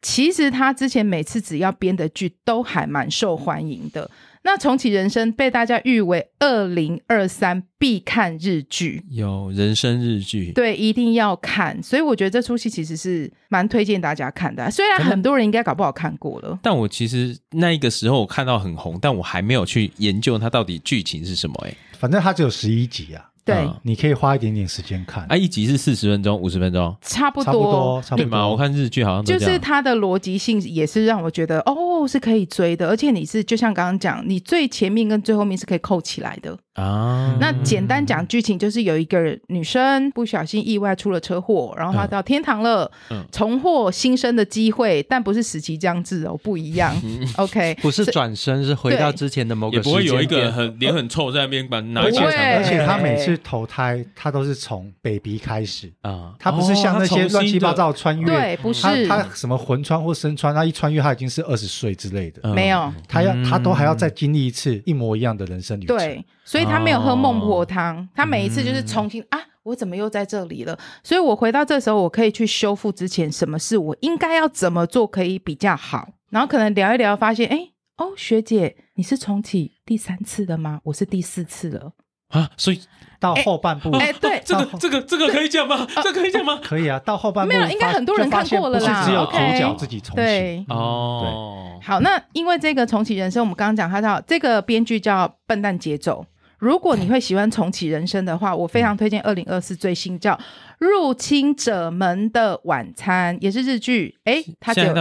[0.01, 4.09] 其实他之前每次只要编的剧都还蛮受欢迎的。
[4.41, 11.83] 那重启人生被大家誉为二零二三必看日剧，有人生日剧，对，一定要看。
[11.83, 14.71] 所以我觉得这出戏其实是蛮推荐大家看的。
[14.71, 21.53] 虽然很多人应该搞不好看过了，但我其实那一个时候我看到很红，但我还没有去研究它到底剧情是什么。
[21.67, 23.28] 哎，反正它只有十一集啊。
[23.49, 25.25] 对，你可以花一点点时间看。
[25.29, 28.25] 啊，一集是四十分钟，五十分钟，差不多，差不多，差不多。
[28.25, 28.47] 对吗？
[28.47, 36.57] 我看日剧好像就是它的逻辑性也是让我觉得哦，是可以追的，而且你是就像刚刚讲，你最前面跟最后面是可以扣起来的。
[36.73, 46.95] 啊，那简单讲剧情就是有一个女生不小心意外出了车祸，然后她到天堂了，嗯，重获新生的机会，但不是死期将至哦，不一样。
[47.35, 50.05] OK，不是转身，是回到之前的某个时间点。
[50.05, 52.23] 也不会有一个很脸很臭在那边把拿钱，
[52.57, 65.97] 而且他每次投胎，他都是从 baby 开始啊，他不是像那些乱七八糟穿越，对，不是他什么魂穿或身穿，他一穿越他已经是二十岁之类的，没有，他要他都还要再经历一次一模一样的人生旅程。
[65.97, 66.25] 对。
[66.45, 70.75] 所以他没有喝孟婆汤，他每一次就是重新啊，我怎么又在这里了？
[71.03, 76.09] 所以我回到这时候，我可以去修复之前什么事，我应该要怎么做可以比较好？
[76.31, 80.79] 然后可能聊一聊，发现哎哦，学姐你是重启第三次的吗？
[80.85, 81.91] 我是第四次了
[82.29, 82.81] 啊，所以
[83.19, 85.85] 到后半部哎，对， 这个这个这个可以讲吗？
[86.01, 86.59] 这可以讲吗？
[86.63, 91.79] 可以啊，到后半部没有，应该很多人看过了啦，只有主角自己重启对哦。
[91.83, 96.25] 好，那因为这个重启人生，我们刚刚讲他叫这个编剧叫笨蛋节奏。
[96.59, 100.33] 如果你会喜欢重启人生的话，我非常推荐二零二四最新叫
[100.77, 104.17] 《入侵者们的晚餐》，也是日剧。
[104.25, 104.93] 哎，它只有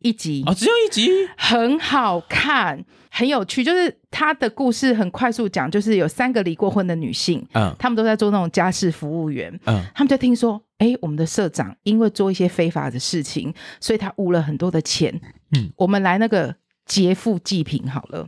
[0.00, 3.62] 一集哦，只有一集，很好看，很有趣。
[3.62, 15.20] 就是他的故事很快速讲，就是有三个离过婚的女性，嗯，他们都在做那种家事服务员，嗯，他们就听说，哎，我们的社长因为做一些非法的事情，所以他污了很多的钱，
[15.56, 16.54] 嗯，我们来那个。
[16.86, 18.26] 劫富济贫好了，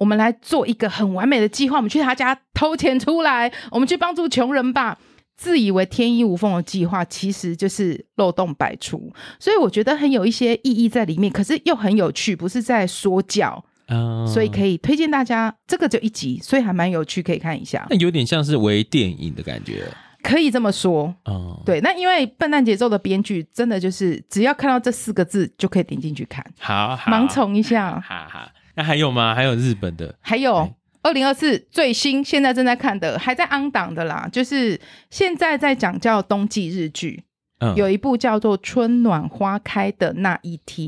[0.00, 1.76] 我们来做一个很完美的计划。
[1.76, 4.98] 我们去他家偷钱出来，我们去帮助穷人吧。
[5.36, 9.12] 自以为天衣无缝的计划，其实就是漏洞百出。
[9.38, 13.64] 所以我觉得很有一些意义在里面，可是又很有趣，不是在说教。
[13.86, 17.86] 嗯，所以可以推荐大家，这个就一集，所以还蛮有趣，可以看一下。
[17.88, 19.84] 那有点像是微电影的感觉。
[20.28, 28.52] 可以这么说，哦，对，那因为笨蛋节奏的编剧真的就是只要看到这四个字就可以点进去看，好，好，盲从一下，哈哈。
[28.74, 29.34] 那还有吗？
[29.34, 30.70] 还有日本的，还有
[31.00, 37.24] 二零二四最新，现在正在看的，还在 on 档的啦，就是现在在讲叫冬季日剧，
[37.60, 40.86] 嗯，有一部叫做《春暖花开的那一天》。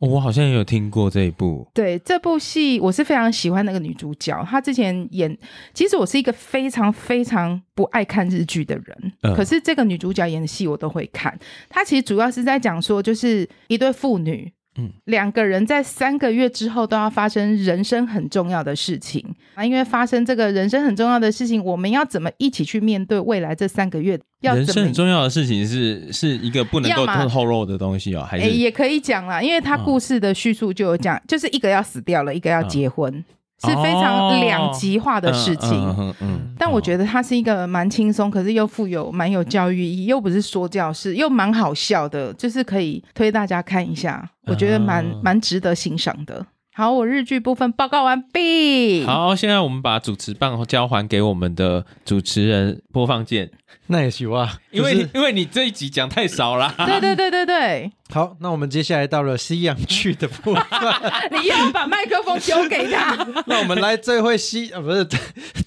[0.00, 5.38] 我好像也有听过这一部，对，这部戏我是非常喜欢那个女主角，她之前演，
[5.74, 11.38] 其实我是一个非常非常不爱看日剧的人，嗯、可是这个女主角演的戏我都会看。
[11.68, 14.50] 她其实主要是在讲说，就是一对父女。
[14.80, 19.24] 嗯，两个人在三个月之后都要发生人生很重要的事情
[19.54, 19.64] 啊！
[19.64, 24.18] 因为发生这个人生很重要的事情，我们要怎么一起去面对未来这三个月？
[24.40, 33.12] 要人生很重要的事情是是一个不能够透露的东西哦，还是、欸、也可以讲啦，因为他故事的叙述就有讲，嗯、就是一个要死掉了，一个要结婚。
[33.14, 33.24] 嗯
[33.62, 46.46] 是非常两极化的事情，哦、嗯，嗯，嗯，但我觉得它是一个蛮轻松，可是又富有蛮有教育意义，又不是说教式，又蛮好笑的，就是可以推大家看一下，我觉得蛮蛮值得欣赏的。
[46.80, 49.04] 好，我日剧部分报告完毕。
[49.04, 53.50] 好，现在我们把主持棒交还给我们的主持人，播放键。
[53.88, 56.74] 那也行啊，因为因为你这一集讲太少了。
[56.78, 57.92] 对对对对对。
[58.08, 60.64] 好，那我们接下来到了西洋剧的部分。
[61.38, 63.28] 你要把麦克风丢给他。
[63.46, 65.04] 那我们来最会西啊，不是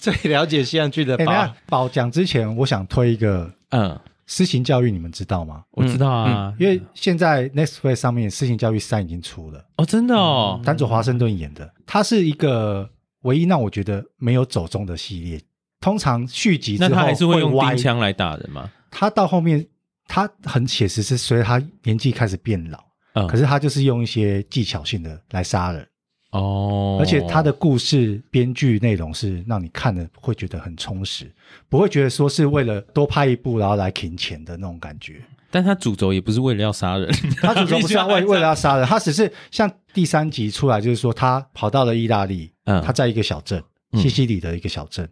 [0.00, 1.54] 最了解西洋剧的宝。
[1.66, 3.96] 宝讲之前，我想推一个，嗯，
[4.26, 5.64] 私刑教育，你们知道吗？
[5.72, 9.64] 我知道啊，因为现在 Netflix 上面私刑教育三已经出了。
[9.76, 12.88] 哦，真的哦，丹佐华盛顿演的，它是一个
[13.22, 15.40] 唯一让我觉得没有走中的系列。
[15.80, 18.70] 通常续集之后，那他还是会用钉枪来打人吗？
[18.90, 19.66] 他到后面，
[20.06, 25.86] 他很写实，是随着他年纪开始变老，嗯，可是他就是用一些技巧性的来杀人
[26.34, 31.32] 哦，而且他的故事编剧内容是让你看了会觉得很充实，
[31.68, 35.22] 不会觉得说是为了多拍一部然后来停钱的那种感觉。
[35.50, 37.08] 但他主轴也不是为了要杀人，
[37.40, 43.62] 他主轴不是为为了要杀人， 他只是像第三集出来就是说他跑到了意大利，嗯，他在一个小镇，
[43.92, 45.08] 西西里的一个小镇。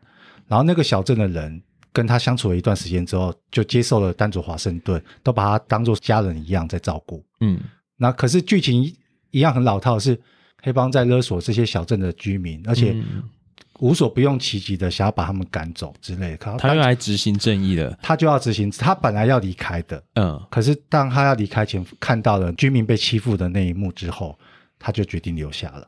[0.48, 1.62] 然后那个小镇的人
[1.92, 7.24] 跟他相处了一段时间之后，就接受了丹佐华盛顿，都把他当做家人一样在照顾。
[7.40, 7.60] 嗯，
[7.96, 8.82] 那可是剧情
[9.30, 10.20] 一样很老套，是
[10.62, 12.96] 黑帮在勒索这些小镇的居民，而且
[13.80, 16.56] 无所不用其极的想要把他们赶走之类的。
[16.56, 18.70] 他用来执行正义的，他就要执行。
[18.70, 24.38] 他本来要离开的，嗯，可是当他要离开前看到了居民被欺负的那一幕之后，
[24.78, 25.86] 他就决定留下来。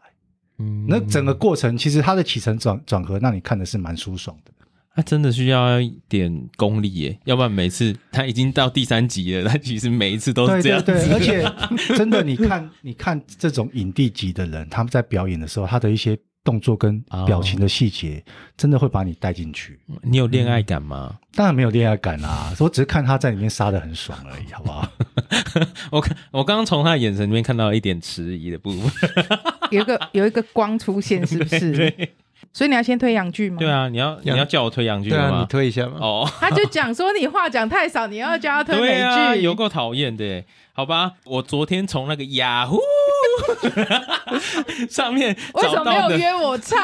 [0.58, 4.50] 嗯，那整个过程其实他的起承转转合，让你看的是蛮舒爽的。
[4.94, 10.86] 他真的需要一点功力耶，要不然每次他已经到第三集了，他其实每一次都是这样子。
[10.86, 18.22] 对对对，而且真的，你看，你看这种影帝级的人，他们在表演的时候，他的一些动作跟表情的细节，
[18.56, 19.80] 真的会把你带进去。
[20.02, 21.08] 你有恋爱感吗？
[21.10, 24.88] 嗯， 当然没有恋爱感啦，我只是看他在里面杀的很爽而已，好不好？
[25.90, 29.10] 我看我刚刚从他的眼神里面看到一点迟疑的部分，
[29.70, 31.72] 有一个有一个光出现，是不是？
[31.74, 32.14] 对对
[32.54, 33.56] 所以你要先推洋剧吗？
[33.58, 35.16] 对啊，你要你要叫我推洋剧吗？
[35.16, 35.98] 对啊，你推一下嘛。
[36.00, 40.42] 哦， 他就讲说你话讲太少，你要叫他推美剧，啊、有够讨厌的。
[40.72, 42.80] 好吧，我昨天从那个雅虎
[44.90, 46.80] 上面为什么没有约我唱？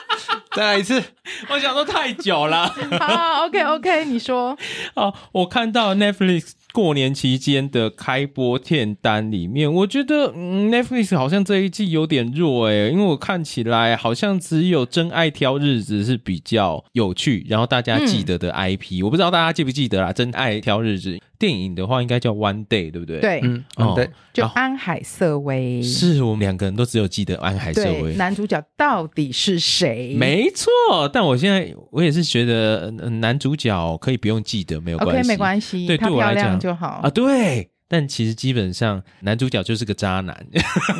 [0.56, 1.02] 再来一次，
[1.48, 2.66] 我想说太久了。
[2.98, 4.56] 好，OK OK，你说。
[4.94, 6.52] 哦，我看到 Netflix。
[6.72, 21.16] 过年期间的开播片单里面，我觉得、嗯、Netflix 好像这一季有点弱诶、欸，因为我看起来好像只有《真爱挑日子》是比较有趣，然后大家记得的 IP，、嗯、我不知道大家记不记得啦，《真爱挑日子》。
[21.40, 23.18] 电影的话应该叫 One Day，对不对？
[23.18, 23.64] 对，嗯，
[23.96, 25.82] 对，就安海瑟薇。
[25.82, 28.14] 是我们两个人都只有记得安海瑟薇。
[28.16, 30.14] 男主角到底是谁？
[30.16, 30.70] 没错，
[31.10, 37.70] 但我现在我也是觉得男主角可以不用记得，没有关系，OK，没关系，对，对我来讲就好啊，对。
[37.92, 40.46] 但其实基本上男主角就是个渣男，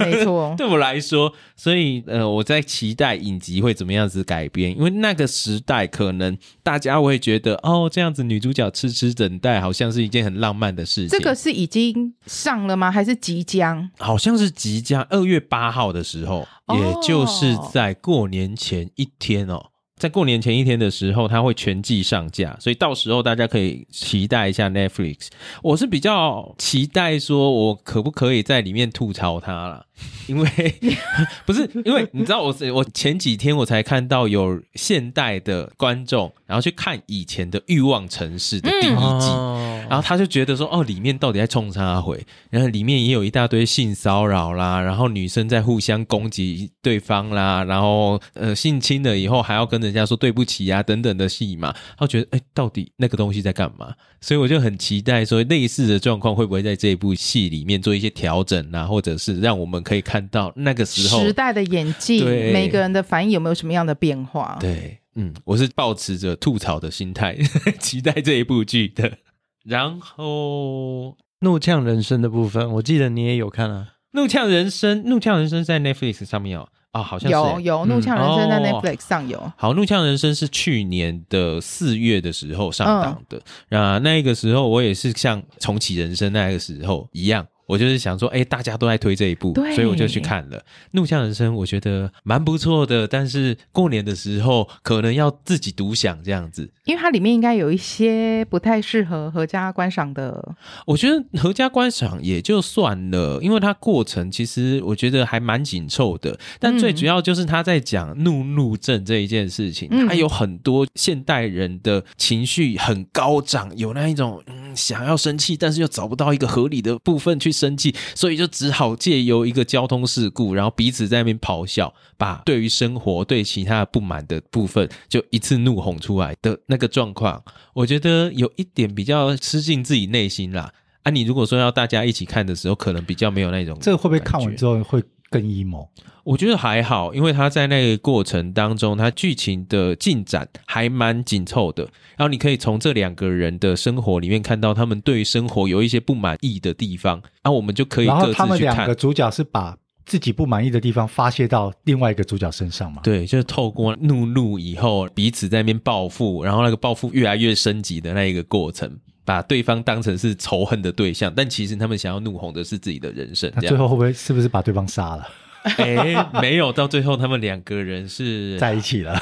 [0.00, 0.52] 没错。
[0.58, 11.16] 对我来说，所以呃，我在期待影集会怎么样子改编，因为那个时代可能大家会觉得哦，这样子女主角痴痴等待，好像是一件很浪漫的事情。
[11.16, 12.90] 这个是已经上了吗？
[12.90, 13.88] 还是即将？
[13.96, 19.69] 好像是即将，二月八号的时候，哦，也就是在过年前一天哦。
[20.00, 25.28] 在过年前一天的时候，它会全季上架，所以到时候大家可以期待一下 Netflix。
[25.62, 29.84] 我是比较期待说，我可不可以在里面吐槽它啦？
[30.26, 30.48] 因为
[31.44, 42.24] 不是因为你知道我，我我前几天我才看到有现代的观众，然后去看以前的《欲望城市》的第一季，嗯、然后他就觉得说，哦，里面到底在冲啥回？
[42.48, 53.92] 然后里面也有一大堆性骚扰啦，然后女生在互相攻击对方啦，然后呃性侵了以后还要跟人家说对不起啊等等的戏嘛，他觉得哎，到底那个东西在干嘛？
[54.20, 59.82] 所以我就很期待说，类似的状况会不会在这一部戏里面做一些调整啊，或者是让我们。
[59.90, 64.56] 可以看到那个时候时代的演技，每个人的反应有没有什么样的变化？
[64.60, 67.36] 对，嗯，我是抱持着吐槽的心态
[67.80, 69.18] 期待这一部剧的。
[69.64, 71.08] 然后
[71.40, 76.60] 《怒呛人生》的部分，我记得你也有看啊，《怒呛人生》《怒呛人生》在 Netflix 上面有
[76.92, 79.38] 啊、哦，好像是有有《怒呛人生》在 Netflix 上有。
[79.38, 87.44] 嗯、好，《怒呛人生》是去年的四月的时候上档的，嗯、啊，那个时候我也是像重启人生那个时候一样。
[87.70, 90.58] 我就是想说，哎、欸，大家都在推这一部，对所以我就去看了
[90.90, 93.06] 《怒呛人生》，我觉得蛮不错的。
[93.06, 100.56] 但是过年的时候可能要自己独享这样子，因为它里面应该有一些不太适合合家观赏的。
[100.84, 106.36] 我觉得合家观赏也就算了，因为它过程其实我觉得还蛮紧凑的。
[106.58, 127.42] 但最主要就是他在讲怒怒症这一件事情，嗯、它有很多现代人的情绪很高涨，有那一种嗯想要生气，但是又找不到一个合理的部分去生气，所以就只好借由一个交通事故，然后彼此在那边咆哮，把对于生活、对其他不满的部分就一次怒吼出来的那个状况，
[127.74, 130.72] 我觉得有一点比较吃进自己内心啦。
[131.02, 135.88] 啊，你如果说要大家一起看的时候，可能比较没有那种，这个会不会看完之后会更 emo？
[136.24, 141.84] 我觉得还好，因为他在那个过程当中，他剧情的进展还蛮紧凑的。
[142.16, 148.26] 然后你可以从这两个人的生活里面看到他们对于生活有一些不满意的地方，那我们就可以各自去看。
[148.26, 153.00] 然后他们两个主角是把自己不满意的地方发泄到另外一个主角身上嘛？
[153.02, 158.98] 对，就是透过怒怒以后彼此在那边报复，然后那个报复越来越升级的那一个过程。
[159.30, 163.48] 把对方当成是仇恨的对象，但其实他们想要怒吼的是自己的人生。
[163.54, 165.28] 那最后会不会是不是把对方杀了？
[165.62, 169.20] 哎，没有，到最后他们两个人是在一起了。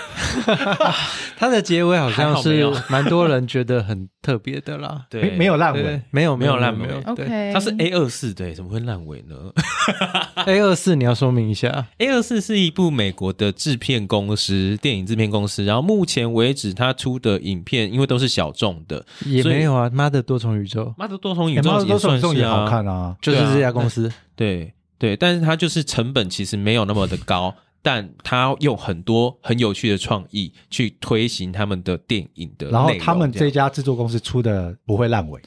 [1.36, 5.06] 他的结尾好像是蛮多人觉得很特别的啦。
[5.10, 6.86] 对，没有烂尾，没有没有烂尾。
[7.06, 9.34] OK，他是 A 二四，对，怎么会烂尾呢？
[10.46, 15.64] A 二四你要说明一下，A 二四是一部美国的制片公司，电影制片公司。
[15.64, 19.90] 然后目前为止，他出的影片因为都是小众的，也没有啊。
[19.92, 24.72] 妈的多重宇宙，妈的多重宇宙也算是好看啊，就是这家公司，对。
[24.98, 32.68] 对，但是它就是成本其实没有那么的高，但它用很多很有趣的创意去推行他们的电影的。
[32.70, 35.40] 然后他们这家制作公司出的不会烂尾，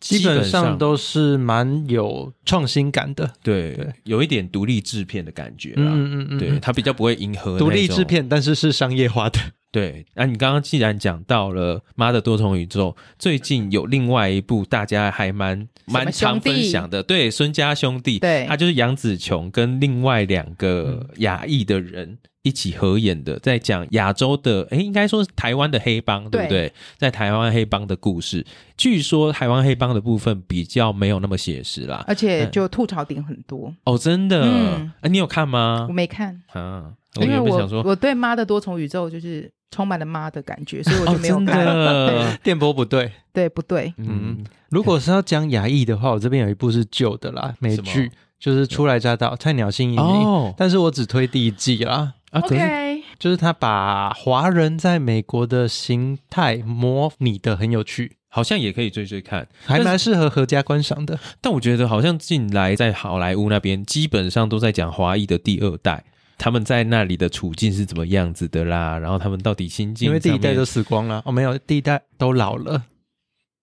[0.00, 3.32] 基本上都是蛮有创新感的。
[3.42, 5.74] 对，对有一点独立制片的感觉。
[5.76, 9.38] 嗯嗯嗯，对，它比较不会迎合独立制片，但是是商业化的。
[9.70, 26.72] 对，那、啊、你刚刚既然讲到了《妈的多重宇宙》，最近有另外一部大家还蛮蛮常分享的，对，孙家兄弟，对，他就是杨紫琼跟另外两个亚裔的人一起合演的，在讲亚洲的，诶，应该说是台湾的黑帮，对不对？
[26.96, 28.46] 在台湾黑帮的故事，
[28.78, 33.74] 据说台湾黑帮的部分比较没有那么写实啦，而且就吐槽点很多。
[33.84, 34.42] 哦，真的？
[34.42, 35.84] 嗯，啊，你有看吗？
[35.86, 39.52] 我没看啊，因为我我对《妈的多重宇宙》就是。
[39.70, 41.66] 充满了妈的感觉，所以我就没有看。
[41.66, 43.92] 哦、 电波不对，对不对？
[43.98, 52.14] 嗯，如果是要讲亚裔的话，我这边有一部是旧的啦，美剧就是《初来乍到》菜鸟新移民，哦，但是我只推第一季啦。
[52.32, 61.18] OK，就是他把华人在美国的形态模拟的很有趣，好像也可以追追看，还蛮适合合家观赏的。
[61.40, 66.04] 但我觉得好像近来在好莱坞那边，基本上都在讲华裔的第二代。
[66.38, 68.96] 他们在那里的处境是怎么样子的啦？
[68.96, 70.06] 然后他们到底心境？
[70.06, 72.84] 因为第一代都死光了哦，没有，第一代都老了。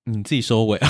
[0.04, 0.80] 你自己收尾。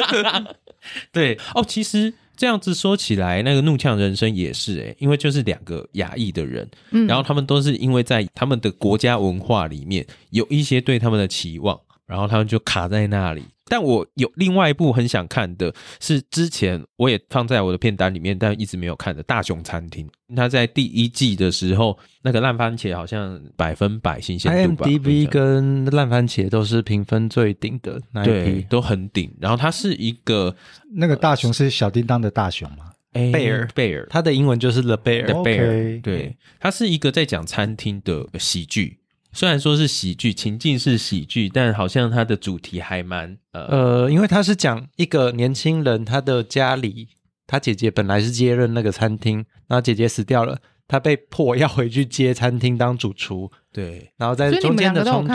[1.12, 13.42] 对哦，其实这样子说起来，那个怒呛人生也是诶，因为就是两个亚裔的人，嗯，然后他们都是因为在他们的国家文化里面有一些对他们的期望，然后他们就卡在那里。
[13.68, 20.06] 但我有另外一部很想看的，是之前我也放在我的片单里面，但一直没有看的《大熊餐厅》。
[20.36, 29.34] 它在第一季的时候，那个烂番茄好像百分百新鲜度吧，IMDB 跟烂番茄都是评分最顶的那一批，对，都很顶。
[29.40, 30.54] 然后它是一个
[30.94, 32.92] 那个大熊是小叮当的大熊吗？
[33.12, 35.24] 贝尔贝尔，它的英文就是 The Bear。
[35.24, 39.00] The Bear，对，它是一个在讲餐厅的喜剧。
[39.36, 47.08] 虽然说是喜剧，情境是喜剧，但好像它的主题还蛮呃呃，因为他是讲一个年轻人，他的家里，
[47.46, 50.58] 他姐姐本来是接任那个餐厅，然后姐姐死掉了，
[50.88, 53.52] 他被迫要回去接餐厅当主厨。
[53.76, 55.34] 对，然后在中间的冲突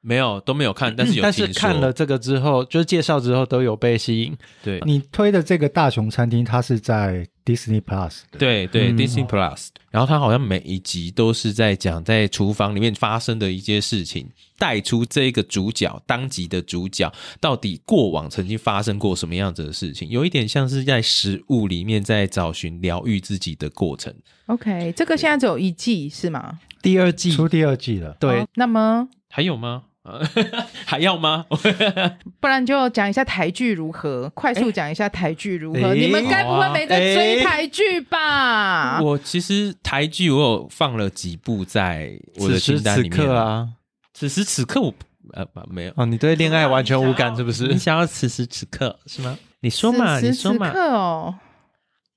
[0.00, 4.32] 没有都没有看，但是有 但是看了这个之后，就是介绍之后都有被吸引。
[4.62, 8.20] 对，你推的这个大熊餐厅，它是在 Disney Plus。
[8.38, 9.70] 对对，Disney Plus。
[9.90, 24.14] 然后它好像每一集都是在讲在厨房里面发生的一些事情，带出这个主角当集的主角到底过往曾经发生过什么样子的事情，有一点像是在食物里面在找寻疗愈自己的过程。
[24.46, 26.60] OK，这个现在只有一季是吗？
[26.82, 28.46] 第二季出第二季了，对。
[28.54, 29.84] 那么还有吗？
[30.86, 31.44] 还要吗？
[32.40, 35.94] 不然就讲一下台剧如何，快速讲一下台剧如何。
[35.94, 38.98] 你们该不会没在追台剧吧？
[39.02, 43.68] 我其实台剧我有放了几部在我的清单里面啊。
[44.14, 44.92] 此时此刻我
[45.34, 47.68] 呃没有哦，你对恋爱完全无感是不是？
[47.68, 49.38] 你想要 此时此刻是吗？
[49.60, 50.70] 你说嘛，你说嘛。
[50.70, 51.34] 哦，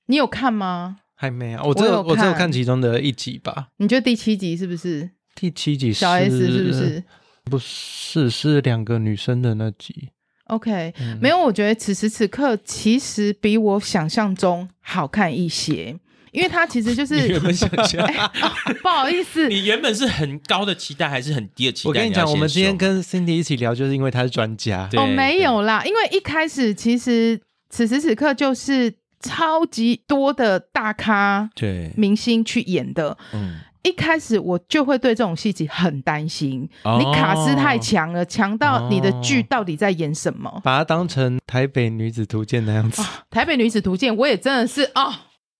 [0.06, 0.96] 你有看吗？
[1.14, 3.68] 还没有，我只有我只有看其中的一集吧。
[3.78, 5.10] 你觉得第七集是不是？
[5.34, 7.04] 第七集小 S 是不是？
[7.44, 10.10] 不是，是两个女生的那集。
[10.46, 15.96] OK，没有，我觉得此时此刻其实比我想象中好看一些。
[16.32, 18.04] 因为他其实就 是原本想象，
[18.82, 21.88] 不好意思，你原本是很高的期待还是很低的期待？
[21.88, 24.90] 我跟你讲，我们今天跟 Cindy 一起聊，就是因为他是专家。
[24.96, 27.40] 哦，没有啦，因为一开始其实
[27.70, 28.92] 此时此刻就是
[29.24, 33.60] 超级多的大咖对明星去演的，嗯。
[33.86, 40.58] 一开始我就会对这种戏集很担心，哦、你卡斯太强了，强到你的剧到底在演什么？
[40.64, 43.02] 把它当成《台北女子图鉴》那样子。
[43.02, 45.12] 哦，《台北女子图鉴》我也真的是哦。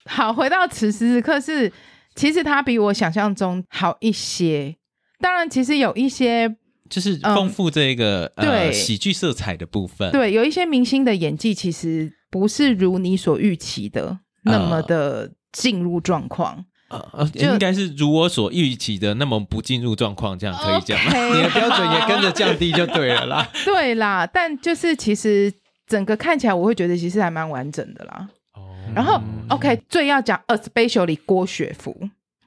[0.07, 1.71] 好，回到此时此刻是，
[2.15, 4.75] 其实它比我想象中好一些。
[5.21, 6.57] 当然，其实有一些
[6.89, 10.11] 就是丰富这个、呃、喜剧色彩的部分。
[10.11, 16.65] 对，有一些明星的演技其实不是如你所预期的那么的进入状况。
[16.89, 21.31] 呃，应该是如我所预期的那么不进入状况，这样可以讲吗？Okay.
[21.37, 23.49] 你的标准也跟着降低就对了啦。
[23.65, 25.53] 对啦，但就是其实
[25.87, 28.29] 整个看起来，我会觉得其实还蛮完整的啦。
[28.55, 31.97] 哦，然后 OK，最要讲 especially 郭雪芙。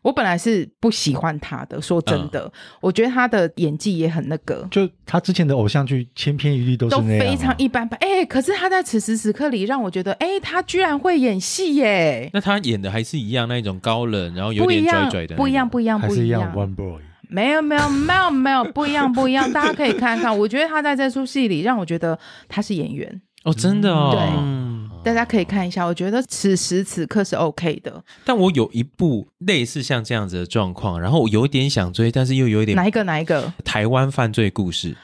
[0.07, 4.65] 我本来是不喜欢他的，说真的，嗯、我觉得他的演技也很那个。
[4.71, 7.97] 就他之前的偶像剧千篇一律都是那样，都非常一般般。
[7.99, 12.29] 哎、欸，可是他在此时此刻里让我觉得，哎、欸，他居然会演戏耶！
[12.31, 16.53] 那他演的还是一样那种高冷，然后有点拽拽的不，不一样，不一样，不一样。
[16.55, 19.51] One boy，没有，没有，没有，没有，不一样，不一样。
[19.51, 24.76] 大家可以看看，我觉得他在这出戏里让我觉得他是演员哦，真的哦，对。
[25.07, 28.03] 大家可以看一下，我觉得此时此刻是 OK 的。
[28.25, 33.53] 但我有一部类似像这样子的状况，然后我有一点想追，但是又有一点哪一个哪一个？
[33.63, 34.97] 台湾犯罪故事。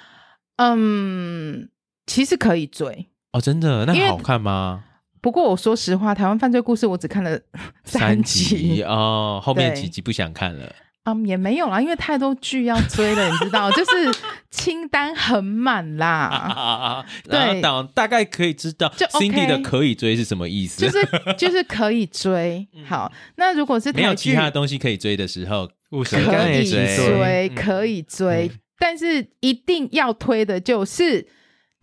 [0.58, 1.70] 嗯，
[2.06, 3.86] 其实可以追哦，真的？
[3.86, 4.84] 那好看吗？
[5.22, 7.40] 不过我说实话，台湾犯罪故事我只看了
[7.86, 10.76] 三集，三集哦，后面几集不想看了。
[11.04, 14.14] 啊，um, 也没有啦，因为太多剧要追了，你知道， 就是
[14.50, 17.06] 清单很满啦。
[17.24, 17.62] 对，
[17.94, 20.82] 大概可以知道，就 Cindy 的可以追是什么意思？
[20.82, 22.68] 就是就是可以追。
[22.88, 25.70] 好，那如果是没有其他的东西可以追的时候，
[26.04, 31.28] 可以追，可以追，嗯、但是一定要推的就是。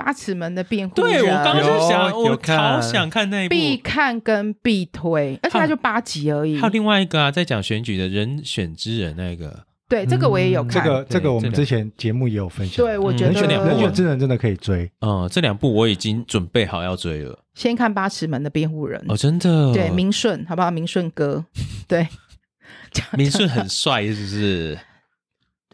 [0.03, 6.57] 八尺门的辩护人，对，我刚刚就想，我好想看那一部，必看跟必推，而且它就八集而已。
[6.57, 12.85] 还有另外一个啊，在讲选举的人选之人那个，对，这个我也有看，这个这个我们之前节目也有分享。
[12.85, 17.39] 对，我觉得人选之人真的可以追，嗯，这两部我已经准备好要追了。
[17.55, 20.71] 先看八尺门的辩护人，哦，真的，对，明顺，好不好？
[20.71, 21.45] 明顺哥，
[21.87, 22.09] 对，
[23.19, 24.79] 明顺很帅，是不是？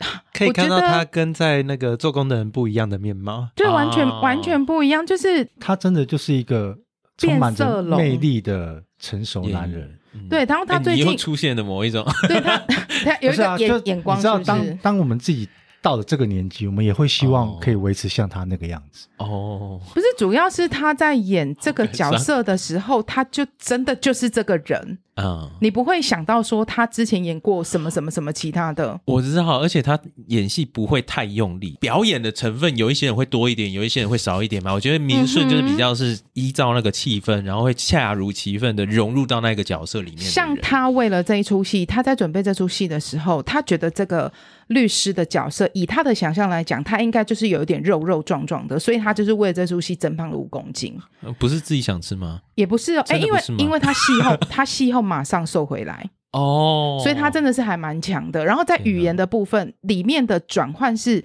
[0.32, 5.04] 可以看到他跟在那个做工的人不一样的面貌，对完全、哦、完全不一样。
[5.06, 6.76] 就是他真的就是一个
[7.16, 9.98] 充满着魅力的成熟男人。
[10.12, 12.58] 嗯、对，然后他最近、欸、出现的某一种， 对他，
[13.04, 15.48] 他 有一个眼、啊、眼光是是，你知道，当当我们自己。
[15.82, 19.80] 到了这个年纪，我们也会希望可以维持像他那个样子哦。
[19.94, 24.98] 不是，主要是他在演这个角色的时候，他就真的就是这个人。
[25.16, 28.98] 嗯，你不会想到说他之前演过什么什么什么其他的。
[29.06, 29.98] 我知道，而且他
[30.28, 34.72] 演戏不会太用力，表演的成分有一些人会多一点，有一些人会少一点嘛。
[34.72, 40.20] 我觉得明顺就是比较是依照那个气氛，然后会恰如其分的融入到那个角色里面。
[40.20, 44.32] 像他为了这一出戏，他在准备这出戏的时候，他觉得这个。
[44.68, 50.92] 律师的角色，以他的想象来讲，他应该就是有一点肉肉壮壮的，所以他就是为了这出戏增胖了五公斤。
[51.38, 52.40] 不是自己想吃吗？
[52.56, 58.44] 也不是哦，哎，因为因为他戏后他戏后马上瘦回来哦，所以他真的是还蛮强的。
[58.44, 61.24] 然后在语言的部分里面的转换是，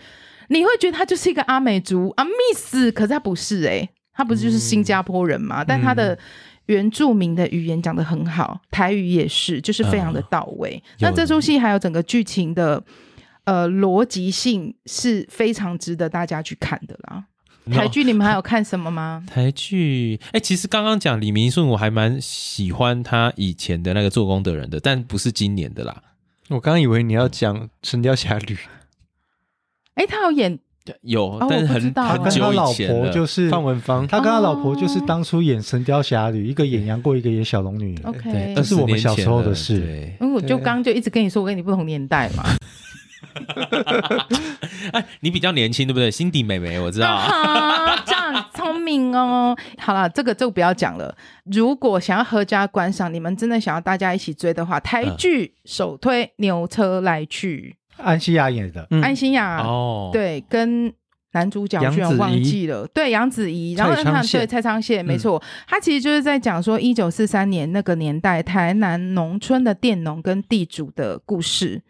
[0.50, 5.64] 你会觉得他就是一个阿美族啊，Miss，可是他不是哎、欸，他不是就是新加坡人嘛？
[5.64, 6.18] 嗯、但他的
[6.68, 10.82] 原住民的语言讲得很好，台语也是，就是非常的到位。
[11.00, 12.82] 呃、那这出戏还有整个剧情的。
[13.44, 17.26] 呃，逻辑性是非常值得大家去看的啦。
[17.72, 19.24] 台剧你们还有看什么吗？
[19.28, 26.04] 台剧，哎、欸，其实刚刚讲李明顺，我还蛮喜欢他以前的那个做工的人的，但不是今年的啦。
[26.50, 28.56] 我刚刚以为你要讲《神雕侠侣》。
[29.96, 30.60] 哎，他有演
[31.02, 37.98] 有，哦、但是很他跟他老婆就是范文芳，他跟他老婆就是当初演《神雕侠侣》，一个演杨过，一个演小龙女。
[38.04, 40.12] OK，那是我们小时候的事。
[40.20, 42.44] 因为我就刚刚就一直跟你说，我跟你不同年代嘛。
[44.94, 46.10] 哎，你比较年轻，对不对？
[46.10, 47.18] 辛迪妹妹，我知道。
[47.18, 49.56] 好， 这样聪明哦。
[49.78, 51.16] 好了，这个就不要讲了。
[51.46, 58.88] 如果想要合家观赏，你们真的想要大家一起追的话，台剧首推《牛车来去》，安心亚演的。
[59.02, 60.94] 安心亚哦，对，跟
[61.34, 71.82] 男主角居然忘记了，对，杨子怡，然后让他对蔡昌宪，没错，他其实就是在讲说一九四三年那个年代台南农村的佃农跟地主的故事。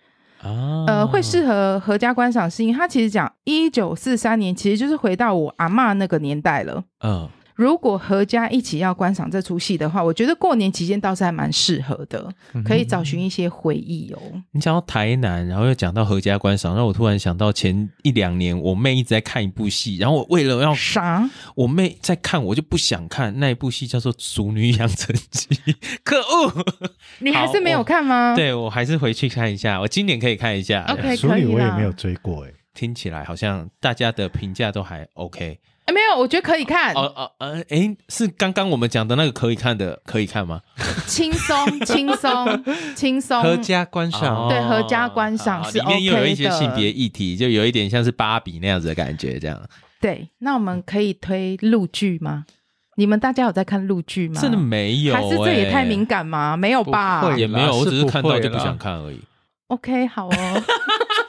[0.44, 6.84] 哦、呃，会适合合家观赏，是因为他其实讲一九四三年，其实就是回到我阿妈那个年代了。
[7.04, 7.30] 嗯，
[7.62, 12.28] 如果合家一起要观赏这出戏的话，我觉得过年期间倒是还蛮适合的，
[12.66, 14.20] 可以找寻一些回忆哦。
[14.52, 25.48] 你讲到台南，然后又讲到合家观赏，让我突然想到前一两年我妹一直在看一部戏，然后我为了要啥，我妹在看，我就不想看那一部戏，叫做《熟女养成记》。
[26.04, 26.66] 可恶，
[27.22, 28.32] 你还是没有看吗？
[28.32, 30.84] 我对我还是回去看一下，我今年可以看一下。
[30.90, 35.60] OK，熟女我也没有追过哎，听起来好像大家的评价都还 OK。
[35.92, 36.94] 没有，我觉得可以看。
[36.94, 40.62] 哦哦呃，哎，是刚刚我们讲的那个可以看的，可以看吗？
[41.08, 42.64] 轻松， 轻松，
[42.96, 45.96] 轻松，合家观赏，对，合家观赏是 OK 的。
[45.96, 49.60] 里面又有一些性别议题，就有一点像是芭比那样子的感觉，这样。
[50.00, 52.46] 对，那我们可以推陆剧吗？
[52.96, 54.42] 你们大家有在看陆剧吗？
[54.42, 56.58] 真的没有，还是这也太敏感吗？
[56.58, 57.34] 没有吧？
[57.38, 59.20] 也没有，我只是看到就不想看而已。
[59.68, 60.64] OK，好哦。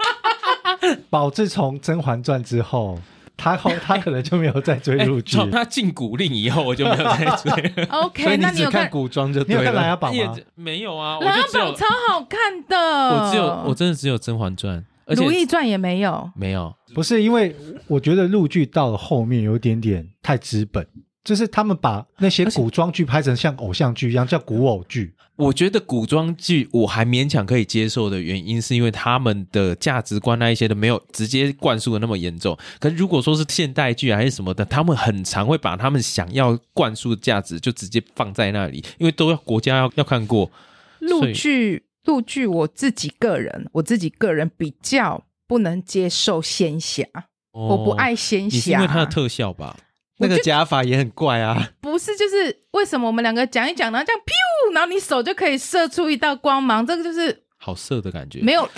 [1.09, 2.99] 宝自从《甄嬛传》之后。
[3.43, 7.85] 他后他可能就没有再追陆剧，从他进古令以后我就没有再追。
[7.91, 9.63] OK，所以你只看古装就对了。
[9.63, 10.37] 你有看《琅琊榜》吗？
[10.55, 12.39] 没有啊，《琅琊榜》超好看
[12.69, 12.77] 的。
[12.77, 16.31] 我只有我真的只有《甄嬛传》，而且《如懿传》也没有。
[16.37, 17.57] 没有，不是因为
[17.89, 20.87] 我觉得陆剧到了后面有点点太资本。
[21.25, 25.15] 就是他们把那些古装剧拍成像偶像剧一样，叫古偶剧。
[25.37, 32.57] 我觉得古装剧我还勉强可以接受的原因，是因为他们的价值观那一些都没有直接灌输的那么严重。
[32.79, 40.51] 可是如果说是现代剧还是什么的，他们很常会把他们想要灌输的价值就直接放在那里，因为都要国家要要看过。
[41.01, 47.05] 陆剧，陆剧，我自己个人，我自己个人比较不能接受仙侠，
[47.53, 49.77] 哦、我不爱仙侠，因为它的特效吧。
[50.19, 51.71] 那个假发也很怪啊！
[51.81, 58.41] 不是，就是为什么我们两个讲一讲，然后这样咻，然后你手就可以射出一道光芒，这个就是好色的感觉。
[58.41, 58.69] 没有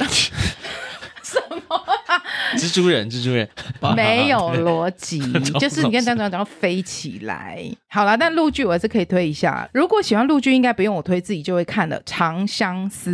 [1.25, 1.75] 什么
[2.07, 2.23] 啊？
[2.57, 3.49] 蜘蛛人，蜘蛛人
[3.97, 5.19] 没有逻辑，
[5.59, 7.67] 就是你看这样这样讲飞起来。
[7.89, 9.69] 好了，但陆剧我还是可以推一下。
[9.73, 13.11] 如果喜欢陆剧，应该不用我推，自己就会看的《长相思》。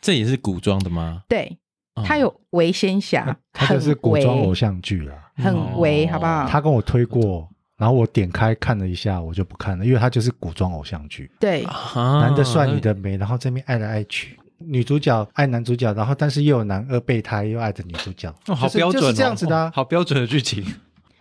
[0.00, 1.22] 这也是古装的吗？
[1.28, 1.58] 对。
[2.04, 6.46] 他有韦仙侠，他就是古装偶像剧啦，很伪，好不好？
[6.48, 11.30] 他跟我推过，然后我点开看了一下，我就不看了，因为他就是古装偶像剧。
[11.40, 20.64] 对，男的帅，女的美，然后这边爱来爱去，女主角爱男主角，然后但是又有男二备胎，又爱着女主角，好标准，这样子的，好标准的剧情。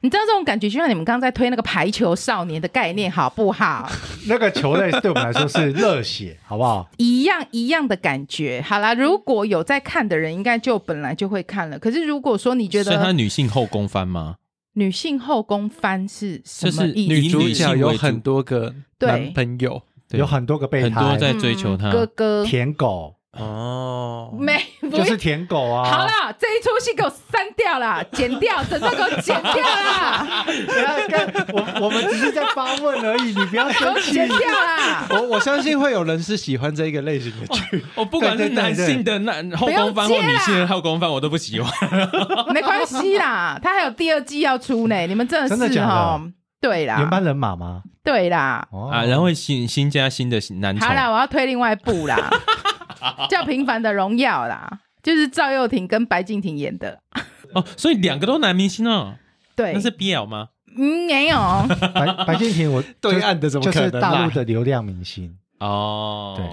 [0.01, 3.89] 你知道这种感觉，就像你们刚刚在推那个排球少年的概念，好不好？
[4.27, 6.89] 那个球类对我们来说是热血，好不好？
[6.97, 8.63] 一样一样的感觉。
[8.65, 11.77] 好啦，如果有在看的人，应该就本来就会看了。
[11.77, 14.35] 可是如果说你觉得，是他女性后宫番吗？
[14.73, 17.13] 女性后宫番是什么意思？
[17.13, 19.81] 女主角有很多个男朋友，
[20.11, 21.91] 有很多个备胎，很多在追求他。
[21.91, 23.15] 哥哥，舔狗。
[23.31, 24.59] 哦，没，
[24.91, 25.83] 就是舔狗啊！
[25.87, 30.43] 好了，这一出戏给我删掉了， 剪掉，整个给我剪掉啦。
[30.45, 34.13] 不要看我，我们只是在发问而已，你不要生气。
[34.13, 35.05] 剪掉啦！
[35.11, 37.85] 我我相信会有人是喜欢这一个类型的剧。
[37.93, 41.71] 我不管是男性的男后宫番或女性的后宫番，我都不喜欢。
[42.51, 45.05] 没关系啦，他还有第二季要出呢。
[45.05, 46.19] 你们真的是哈？
[46.61, 47.83] 对啦，原班人马吗？
[48.03, 48.67] 对啦。
[48.91, 50.87] 啊，然后新新加新的男宠。
[50.87, 52.29] 好啦，我要推另外一部啦。
[53.29, 56.99] 叫《平凡的荣耀》啦，就是赵又廷跟白敬亭演的
[57.53, 59.15] 哦，所以两个都男明星哦。
[59.55, 60.49] 对，那是 BL 吗？
[60.77, 61.37] 嗯，没有。
[61.93, 63.91] 白白敬亭，我 对岸的怎么可能？
[63.91, 66.35] 就是大陆的流量明星哦。
[66.37, 66.45] 对，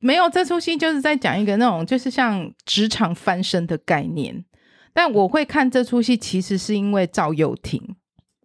[0.00, 4.44] 没有这出戏就是在讲一个那种就是像职场翻身的概念，
[4.92, 7.96] 但我会看这出戏，其实是因为赵又廷。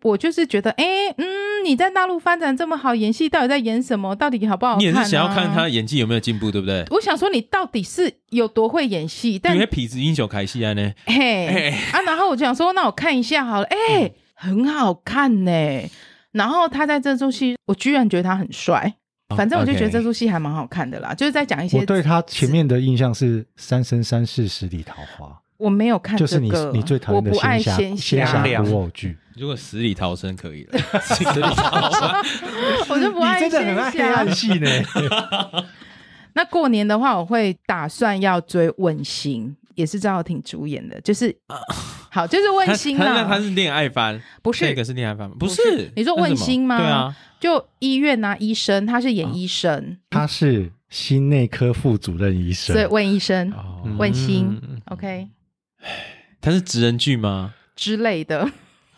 [0.03, 0.85] 我就是觉得，哎，
[1.17, 1.25] 嗯，
[1.63, 4.15] 你在大陆发展这么好，演戏到底在演什么？
[4.15, 4.79] 到底好不好看啊？
[4.79, 6.85] 你也是想要看他演技有没有进步，对不对？
[6.89, 9.37] 我想说，你到底是有多会演戏？
[9.37, 15.51] 但因为痞子英雄开戏啊呢，嘿，嘿啊，然后我就想说，那我看一下好了，哎，嗯，很好看呢。
[16.31, 18.93] 然后他在这出戏，我居然觉得他很帅。
[19.37, 21.79] 反正我就觉得这出戏还蛮好看的啦，就是在讲一些。
[21.79, 25.27] 我对他前面的印象是《三生三世十里桃花》。
[25.61, 26.39] 我没有看这个，就是
[26.71, 29.15] 你你最讨厌的仙侠仙侠古偶剧。
[29.37, 32.09] 如果死里逃生可以了， 死里逃生，
[32.89, 33.59] 我就不爱仙侠。
[33.59, 34.69] 你真的很爱黑暗系呢。
[36.33, 41.35] 那过年的话，我会打算要追《问心》，也是赵又廷主演的，就是
[42.09, 43.25] 好，就是《问心》啊。
[43.27, 44.65] 他是恋爱番，不是？
[44.65, 45.35] 那个是恋爱番吗？
[45.39, 45.91] 不是？
[45.95, 46.77] 你说《问心》吗？
[46.77, 53.51] 对啊，就医院啊，医生，他是演医生，他是心内科副主任医生，所以问医生，
[53.97, 55.27] 问心，OK。
[56.41, 58.49] 它是职人剧吗之类的？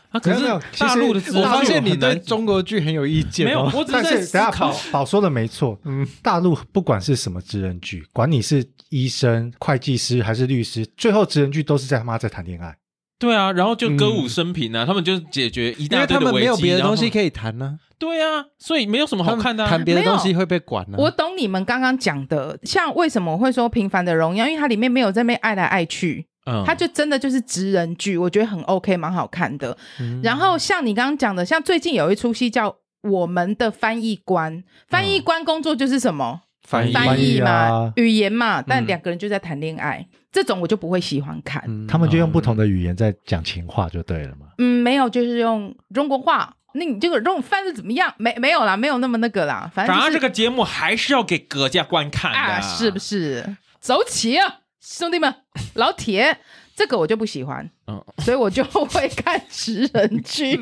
[0.10, 0.46] 啊，可是
[0.78, 3.48] 大陆的，我发现你对中国剧很有意见。
[3.48, 5.80] 没有，我只是在思考宝宝说的没错。
[5.86, 12.76] 嗯，大陆不管是什么职人剧，管你是医生、会计师还是律师，最后职人剧都是在他妈在谈恋爱。
[13.18, 17.80] 对啊，然后就歌舞升平啊，他们就解决一大堆的危机，因为他们没有别的东西可以谈呢。
[17.98, 19.66] 对啊，所以没有什么好看的。
[19.66, 20.98] 谈别的东西会被管呢。
[21.00, 26.28] 我懂你们刚刚讲的，像为什么我会说《平凡的荣耀》，因为它里面没有在那边爱来爱去。
[26.46, 29.78] 嗯，它就真的就是直人剧，我觉得很 OK，蛮好看的。
[30.00, 32.70] 嗯、然后像你刚刚讲的，像最近有一出戏叫
[33.02, 36.42] 《我们的翻译官》，翻译官工作就是什么？
[36.68, 38.62] 翻译翻译嘛，啊、语言嘛。
[38.62, 41.62] 但两个人就在谈恋爱，嗯、这种我就不会喜欢看。
[41.68, 44.48] 嗯、他们就用不同的语言在讲情话，就对了嘛。
[44.58, 46.56] 嗯，没有，就是用中国话。
[46.76, 48.12] 那你这个这种翻的怎么样？
[48.18, 49.70] 没没有啦，没有那么那个啦。
[49.76, 53.58] 反正、就是、反正这个节目还是要给各家观看的，啊、是不是？
[53.80, 54.62] 走起啊！
[54.86, 55.34] 兄弟们，
[55.76, 56.40] 老铁，
[56.76, 60.60] 这个我就不喜欢，嗯，所以我就会看直人剧，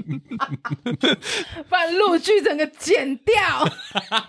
[1.68, 3.36] 把陆剧整个剪掉。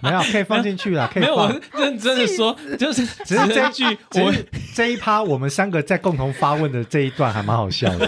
[0.01, 1.31] 没有，可以放进去了， 可以放。
[1.51, 3.85] 没有，我认真的说，就是只是这一句，
[4.23, 4.33] 我
[4.75, 8.07] 这一趴我们三个在共同发问的这一段还蛮好笑的。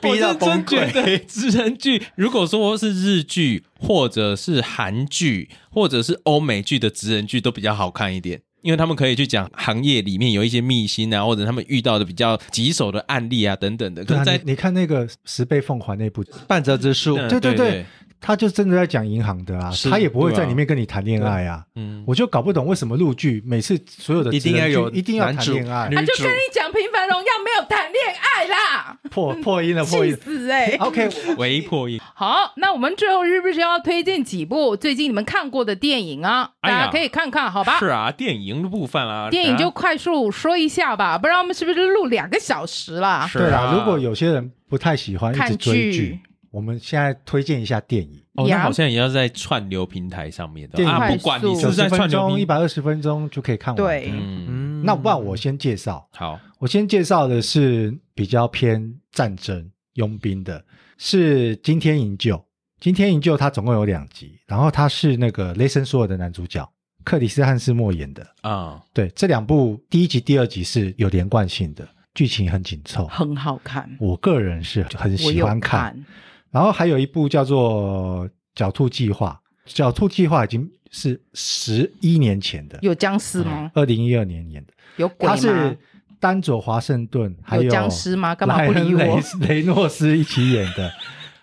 [0.00, 1.26] 逼到崩溃。
[1.26, 8.40] 直人剧，如果说是日剧，或者是韩剧，或者是欧美剧的直人剧，都比较好看一点。
[8.62, 14.04] 因为他们可以去讲行业里面有一些秘辛啊，或者他们遇到的比较棘手的案例啊等等的。
[14.04, 17.86] 可是在、啊、你，你看那个十倍奉还那部《半泽之树》，对对对。
[18.20, 21.64] 他就真的在讲银行的啊，他也不会在里面跟你谈恋爱啊。
[21.76, 28.98] 嗯，我就搞不懂为什么陆剧每次所有的一定要有一定要谈恋爱，他就跟你讲《平凡荣耀》没有谈恋爱啦。
[29.10, 30.76] 破 破音了，破音死哎！
[30.80, 31.08] OK，
[31.38, 32.00] 唯一破音。
[32.14, 36.50] 好，那我们最后是不是要推荐几部最近你们看过的电影啊？
[36.60, 37.78] 大家可以看看，好吧？
[37.78, 43.28] 是啊，电影的部分啊，电影就快速说一下吧，不然我们是不是录两个小时了？
[43.32, 46.20] 对啊，如果有些人不太喜欢一直追剧。
[46.58, 53.76] 我们现在推荐一下电影哦，那好像也要在串流平台上面的啊，不管你是在串流，一百二十分钟就可以看完。
[53.76, 56.04] 对，嗯，那不然我先介绍。
[56.10, 60.64] 好，我先介绍的是比较偏战争佣兵的，
[60.96, 62.34] 是《惊天营救》。
[62.80, 66.68] 《今天营救》它总共有两集，然后它是那个雷神索尔的男主角
[67.04, 68.82] 克里斯汉斯莫演的啊。
[68.92, 73.88] 对，这两部第一集、第二集是有连贯性的，剧情很紧凑，很好看。
[74.00, 76.04] 我个人是很喜欢看。
[76.50, 79.40] 然后还有一部叫做《狡兔计划》，
[79.74, 83.70] 《狡兔计划》已经是十一年前的，有僵尸吗？
[83.74, 85.34] 二零一二年演的，有鬼吗？
[85.34, 85.78] 他是
[86.18, 88.34] 丹佐华盛顿，还有僵尸吗？
[88.34, 89.00] 干嘛不理我？
[89.00, 90.90] 雷 雷诺斯一起演的，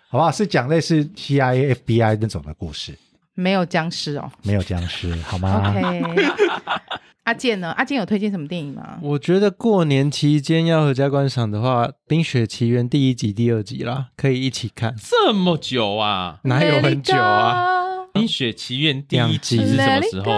[0.10, 0.32] 好不好？
[0.32, 2.98] 是讲类似 CIA、FBI 那种的故事，
[3.36, 6.26] 没有僵尸哦，没有僵尸，好吗？OK。
[7.26, 7.72] 阿健呢？
[7.72, 9.00] 阿健有推荐什么电影吗？
[9.02, 14.96] 我觉得过年期间要合家观赏的话，《冰雪奇缘》第一集、第二集啦，可以一起看。
[14.96, 16.40] 这么久啊？
[16.44, 18.04] 哪有很久啊？
[18.14, 20.32] 《冰雪奇缘》第一集是什么时候？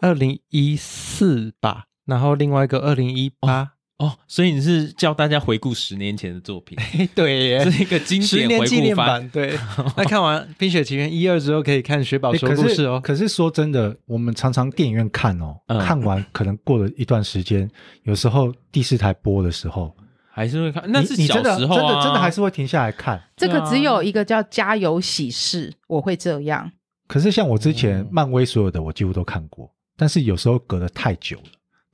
[0.00, 3.75] 二零一四吧，然后另外一个二零一八。
[3.98, 6.76] 哦，所以你是叫大家回顾十年前的作品？
[7.14, 9.26] 对耶，是一个经典回顾版。
[9.30, 9.58] 对，
[9.96, 13.00] 那看完《冰雪奇缘》一二之后，可以看雪宝说故事哦。
[13.02, 17.70] 可是说真的，我们常常电影院看哦，看完可能过了一段时间，
[18.02, 19.96] 有时候第四台播的时候
[20.30, 20.84] 还是会看。
[20.88, 23.18] 那是小时候，真的真的还是会停下来看。
[23.34, 26.70] 这个只有一个叫《家有喜事》，我会这样。
[27.08, 31.44] 可是像我之前漫威所有的我几乎都看过，但是有时候隔得太久了。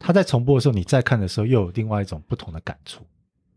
[0.03, 3.03] 他在重播的时候，你再看的时候，又有另外一种不同的感触。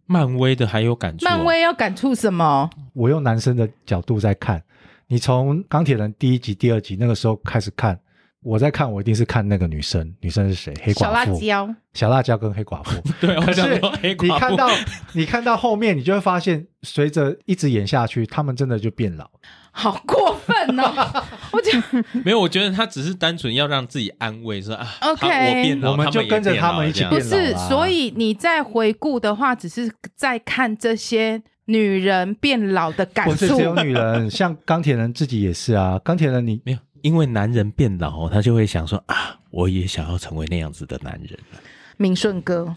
[0.06, 1.26] 漫威的还有感触？
[1.26, 2.70] 漫威要感触什么？
[2.94, 4.64] 我用男生的角度在看，
[5.08, 8.00] 你从钢铁人第一集、第二集那个时候开始看，
[8.46, 10.14] 我在看，我一定是看那个女生。
[10.22, 10.72] 女生是谁？
[10.84, 11.00] 黑寡妇。
[11.04, 11.76] 小辣椒。
[11.94, 13.02] 小辣椒跟黑寡妇。
[13.20, 13.82] 对，可是
[14.22, 14.70] 你看到
[15.14, 19.28] 你看到后面，你就会发现，随着一直演下去，他们真的就变老。
[19.72, 21.24] 好过分哦！
[21.52, 27.18] 我觉得没有，我觉得他只是单纯要让自己安慰，说啊，OK，我变老，我们就跟着他们一起变老。
[27.18, 33.32] 不是，所以你在回顾的话，只是在看这些女人变老的感受。
[33.32, 36.00] 不是只有女人，像钢铁人自己也是啊。
[36.06, 41.38] 钢铁人你没有，因为男人变老，他就会想说啊，我也想要成为那样子的男人。
[41.98, 42.76] 明顺哥，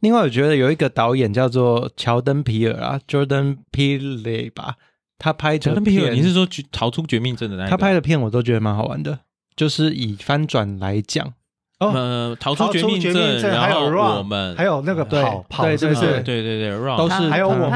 [0.00, 4.74] 另外我觉得有一个导演叫做乔登皮尔啊，Jordan Peele 吧。
[5.18, 7.66] 他拍的片，你是说逃出绝命镇的那？
[7.66, 9.20] 他拍的片我都觉得蛮好玩的，
[9.56, 11.32] 就是以翻转来讲，
[11.78, 13.86] 呃，逃出绝命镇，然后
[14.18, 17.70] 我们还有那个跑跑，对对对对对对都是还有我们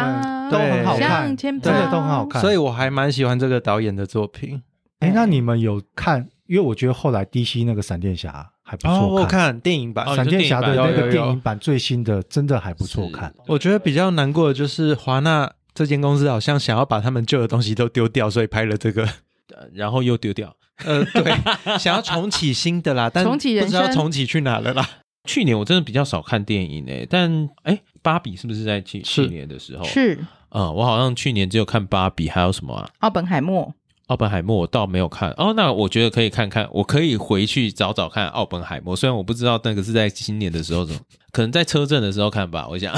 [0.51, 4.61] 都很好看，真的都很好看，所以我还蛮喜欢这个导演的作品。
[5.01, 6.29] 哎，那你们有看？
[6.47, 13.33] 因为我觉得后来 DC 那个闪电侠还不错，我看电影版闪电侠的那个电影版最新的真的还不错看。
[13.47, 15.53] 我觉得比较难过的就是华纳。
[15.75, 19.09] 这间公司好像想要把他们旧的东西都丢掉，所以拍了这个，
[19.73, 20.53] 然后又丢掉。
[20.85, 21.33] 呃，对，
[21.79, 24.85] 想要重启新的啦， 但不知道重启去哪了啦。
[25.29, 29.85] 去年我真的比较少看电影诶，但哎，芭比是不是在去去年的时候？
[29.85, 30.19] 是，
[30.51, 32.89] 嗯，我好像去年只有看芭比，还有什么啊？
[32.99, 33.73] 奥本海默。
[34.09, 38.95] 奥本海默我倒没有看哦，那我觉得可以看看，我可以回去找找看奥本海默。
[38.97, 41.01] 虽然我不知道那个是在新年的时候怎么，
[41.31, 42.67] 可能在车震的时候看吧。
[42.69, 42.95] 我想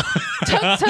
[0.47, 0.87] 车车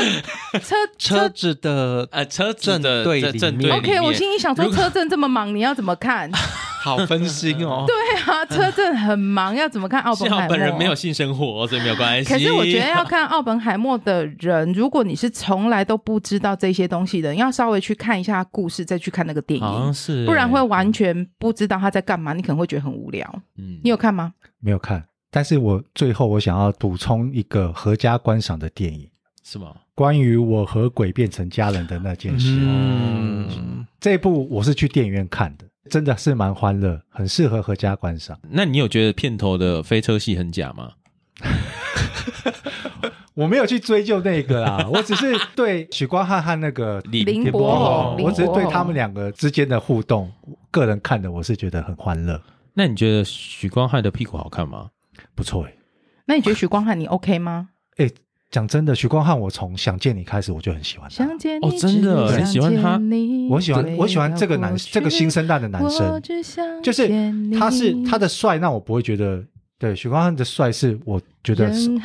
[0.60, 3.70] 车车子的呃车震的对正对。
[3.70, 6.30] OK，我心里想说车震这么忙，你要怎么看？
[6.80, 7.84] 好分心哦。
[7.88, 10.48] 对啊，车震很忙，要怎么看奥本海默？
[10.48, 12.32] 本人没有性生活，所以没有关系。
[12.32, 19.94] 可是我觉得要看奥本海默的人，如果你是从来都不知道这些东西的，要稍微去看一下故事，再去看那个电影，
[20.26, 23.42] 不然会完全不知道他在干嘛，你可能会觉得很无聊。
[23.58, 24.32] 嗯，你有看吗？
[24.60, 29.08] 没有看，但是我最后我想要补充一个合家观赏的电影，
[29.44, 29.72] 是吗？
[29.94, 32.58] 关于我和鬼变成家人的那件事。
[32.58, 35.64] 嗯，这一部我是去电影院看的。
[35.90, 38.38] 真的是蛮欢乐，很适合合家观赏。
[38.50, 40.92] 那你有觉得片头的飞车戏很假吗？
[43.34, 50.30] 我没有去追究那个啦， 我只是对许光汉和那个林柏宏，我只是对他们两个之间的互动，
[50.70, 52.40] 个人看的我是觉得很欢乐。
[52.74, 54.90] 那你觉得许光汉的屁股好看吗？
[55.34, 55.74] 不错哎。
[56.26, 57.70] 那你觉得许光汉你 OK 吗？
[57.96, 58.10] 哎。
[58.50, 61.14] 讲真的，许光汉，我从想见你开始我就很喜欢他。
[61.14, 63.00] 想见你哦，真的很喜欢他。
[63.48, 66.20] 我喜欢我喜欢这个男这个新生代的男生，
[66.82, 67.08] 就是
[67.58, 69.44] 他是他的帅，那我不会觉得。
[69.80, 71.98] 对，许光汉的帅是我觉得欣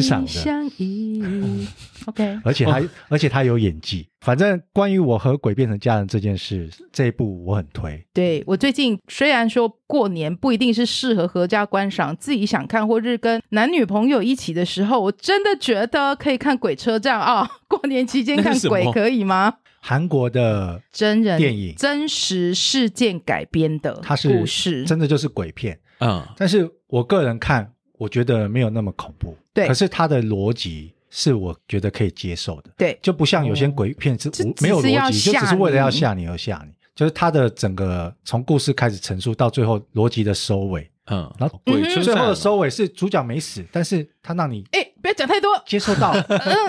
[0.00, 0.28] 赏的。
[2.06, 4.08] OK，而且他、哦、而且他有演技。
[4.22, 8.04] 反正关于我和鬼变成家人这件事，这一部我很推。
[8.12, 17.50] 对，我最近虽然说过年不一定是适合合家观赏，自己想看或是跟男女朋友一起的时候，我真的觉得可以看《鬼车站》啊、哦！
[17.68, 19.54] 过年期间看鬼可以吗？
[19.80, 25.78] 韩国的真人电影，真实事件改编的故事，它是真的就是鬼片。
[26.02, 29.36] 嗯，但是我个人看，我觉得没有那么恐怖。
[29.54, 32.70] 对，可是它的逻辑是我觉得可以接受的。
[32.76, 36.72] 对，就不像有些鬼片是无没有逻辑，就只是为了要吓你而吓你。
[36.94, 40.90] 就是它的整个从故事开始陈述到最后逻辑的收尾。
[41.06, 46.14] 嗯，然后鬼最后的收尾是主角没死，但是他让你哎，不要讲太多，接受到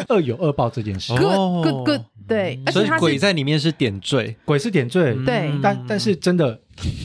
[0.10, 1.14] 恶有恶报这件事。
[1.16, 2.02] Good, good, good。
[2.26, 5.14] 对，所以鬼在里面是点缀，鬼是点缀。
[5.26, 6.60] 对，但但是真的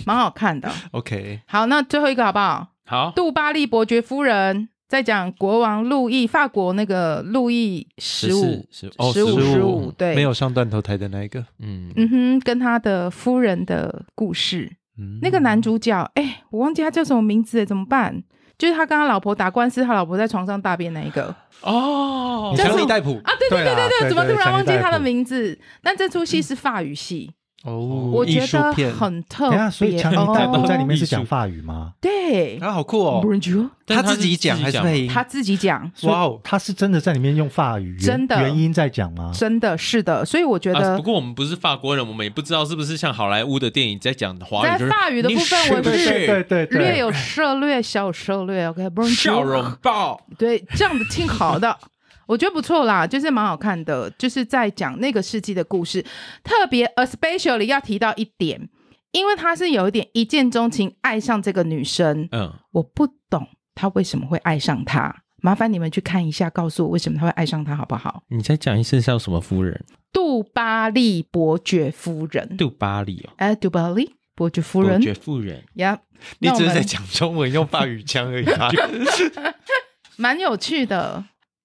[0.06, 0.70] 蛮好看的。
[0.92, 2.68] OK，好，那最后一个好不好？
[2.86, 11.92] 好，杜巴利伯爵夫人在讲国王路易，法国那个路易十五，十五，十五，对，没有上断头台的那一个，嗯。
[11.96, 18.22] 嗯哼，跟他的夫人的故事，嗯，那个男主角，哎，我忘记他叫什么名字，怎么办？
[18.58, 21.32] 就是他跟他老婆打官司，他老婆在床上大便那一个，
[21.62, 25.56] 哦，强尼戴普啊，对对对对对，怎么突然忘记他的名字？
[25.82, 27.32] 但这出戏是法语戏。
[27.64, 27.76] 哦，
[28.12, 29.70] 我觉得很特别。
[29.70, 31.92] 所以强尼戴普在里面是讲法语吗？
[32.00, 33.20] 对，啊，好酷哦！
[33.86, 35.08] 他自己讲还是配音？
[35.08, 35.90] 他自己讲。
[36.02, 39.32] 哇哦，他是真的在里面用法语，真的原音在讲吗？
[39.34, 40.96] 真的是的，所以我觉得。
[40.96, 44.78] 不过我们不是法国人，我们也不知道是不是像好莱坞的电影在讲华语。
[44.78, 48.68] 在法语的部分，我是对对略有涉略，小有涉略。
[48.68, 50.20] OK，小笼包。
[50.38, 51.76] 对，这样子挺好的。
[52.28, 56.04] 我觉得不错啦，就是蛮好看的，就是在讲那个世纪的故事。
[56.44, 58.68] 特别 especially 要提到一点，
[59.12, 62.28] 因为他是有一点一见钟情，爱上这个女生。
[62.30, 68.22] 嗯，我不懂他为什么会爱上她，麻烦你们去看一下，告诉我为什么他会爱上她，好不好？
[68.28, 69.82] 你再讲一次叫什么夫人？
[70.12, 72.58] 杜巴利伯爵夫人。
[72.58, 74.98] 杜巴利哦，哎，杜巴利伯爵夫人。
[74.98, 75.98] 伯爵夫人呀
[76.40, 78.68] 你只是在讲中文，用法语腔而已啊。
[80.18, 81.24] 蛮有趣的，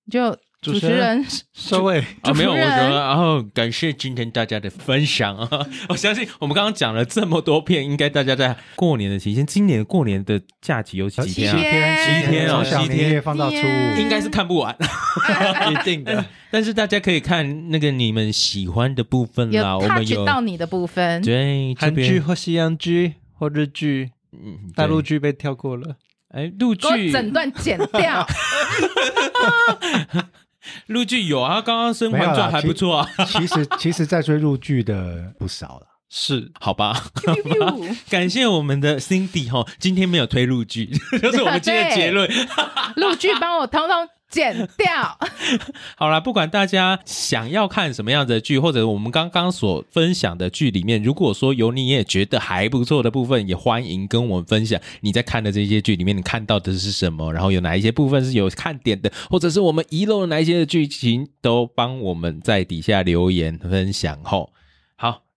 [0.09, 0.37] 就。
[0.63, 1.99] 主持人 收尾。
[2.21, 5.35] 啊，没有我说，然后感谢今天大家的分享。
[5.37, 5.49] 啊！
[5.89, 11.51] 我相信我们刚刚讲了这么多片，应该大家在过年的期间，今年过年的假期有几天。
[11.51, 11.57] 啊？
[11.57, 12.49] 七天，七天。
[12.49, 14.75] 哦，七天放到初五，应该是看不完，
[15.71, 16.23] 一定的。
[16.49, 25.95] 但是大家可以看那个你们喜欢的部分啦，我们有到你的部分，对，韩剧或西洋剧或日剧，嗯，大陆剧被跳过了，
[26.29, 27.11] 哎，陆剧。
[27.11, 28.25] 整段剪掉。
[30.87, 33.09] 陆剧有啊，刚刚《甄嬛传》还不错啊。
[33.27, 35.87] 其实，其实，在追陆剧的不少了。
[36.09, 37.75] 是，好吧，好吧。
[38.09, 40.85] 感谢我们的 Cindy 哈，今天没有推陆剧，
[41.21, 42.29] 就是我们今天的结论。
[42.97, 44.07] 陆剧帮我通通。
[44.33, 45.17] 剪掉。
[45.95, 54.81] 好啦，不管大家想要看什么样的剧，或者我们刚刚所分享的剧里面，如果说有你也觉得还不错的部分，也欢迎跟我们分享。
[55.01, 57.31] 你在看的这些剧里面，你看到的是什么？
[57.31, 64.49] 然后有哪一些部分是有看点的，或者是我们遗漏了哪一些的剧情，都帮我们在底下留言分享后。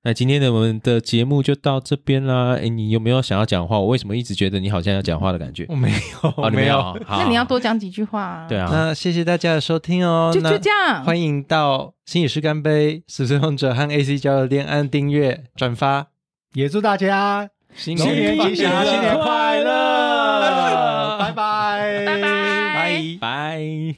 [0.07, 0.09] 好。
[0.09, 2.55] 那今天的我们的节目就到这边啦。
[2.55, 3.77] 哎，你有没有想要讲话？
[3.79, 5.67] 我为什么一直觉得你好像要讲话的感觉？
[5.71, 6.97] 我没有，哦，你没有。
[7.09, 8.47] 那你要多讲几句话啊。
[8.49, 8.69] 对啊。
[8.71, 10.31] 那谢谢大家的收听哦。
[10.33, 11.05] 就就这样。
[11.05, 16.07] 欢迎到心理师干杯、死随勇者和 AC 交流店按订阅、转发，
[16.55, 21.19] 也祝大家新年吉祥，新年快乐！
[21.19, 23.95] 拜拜，拜拜，拜拜。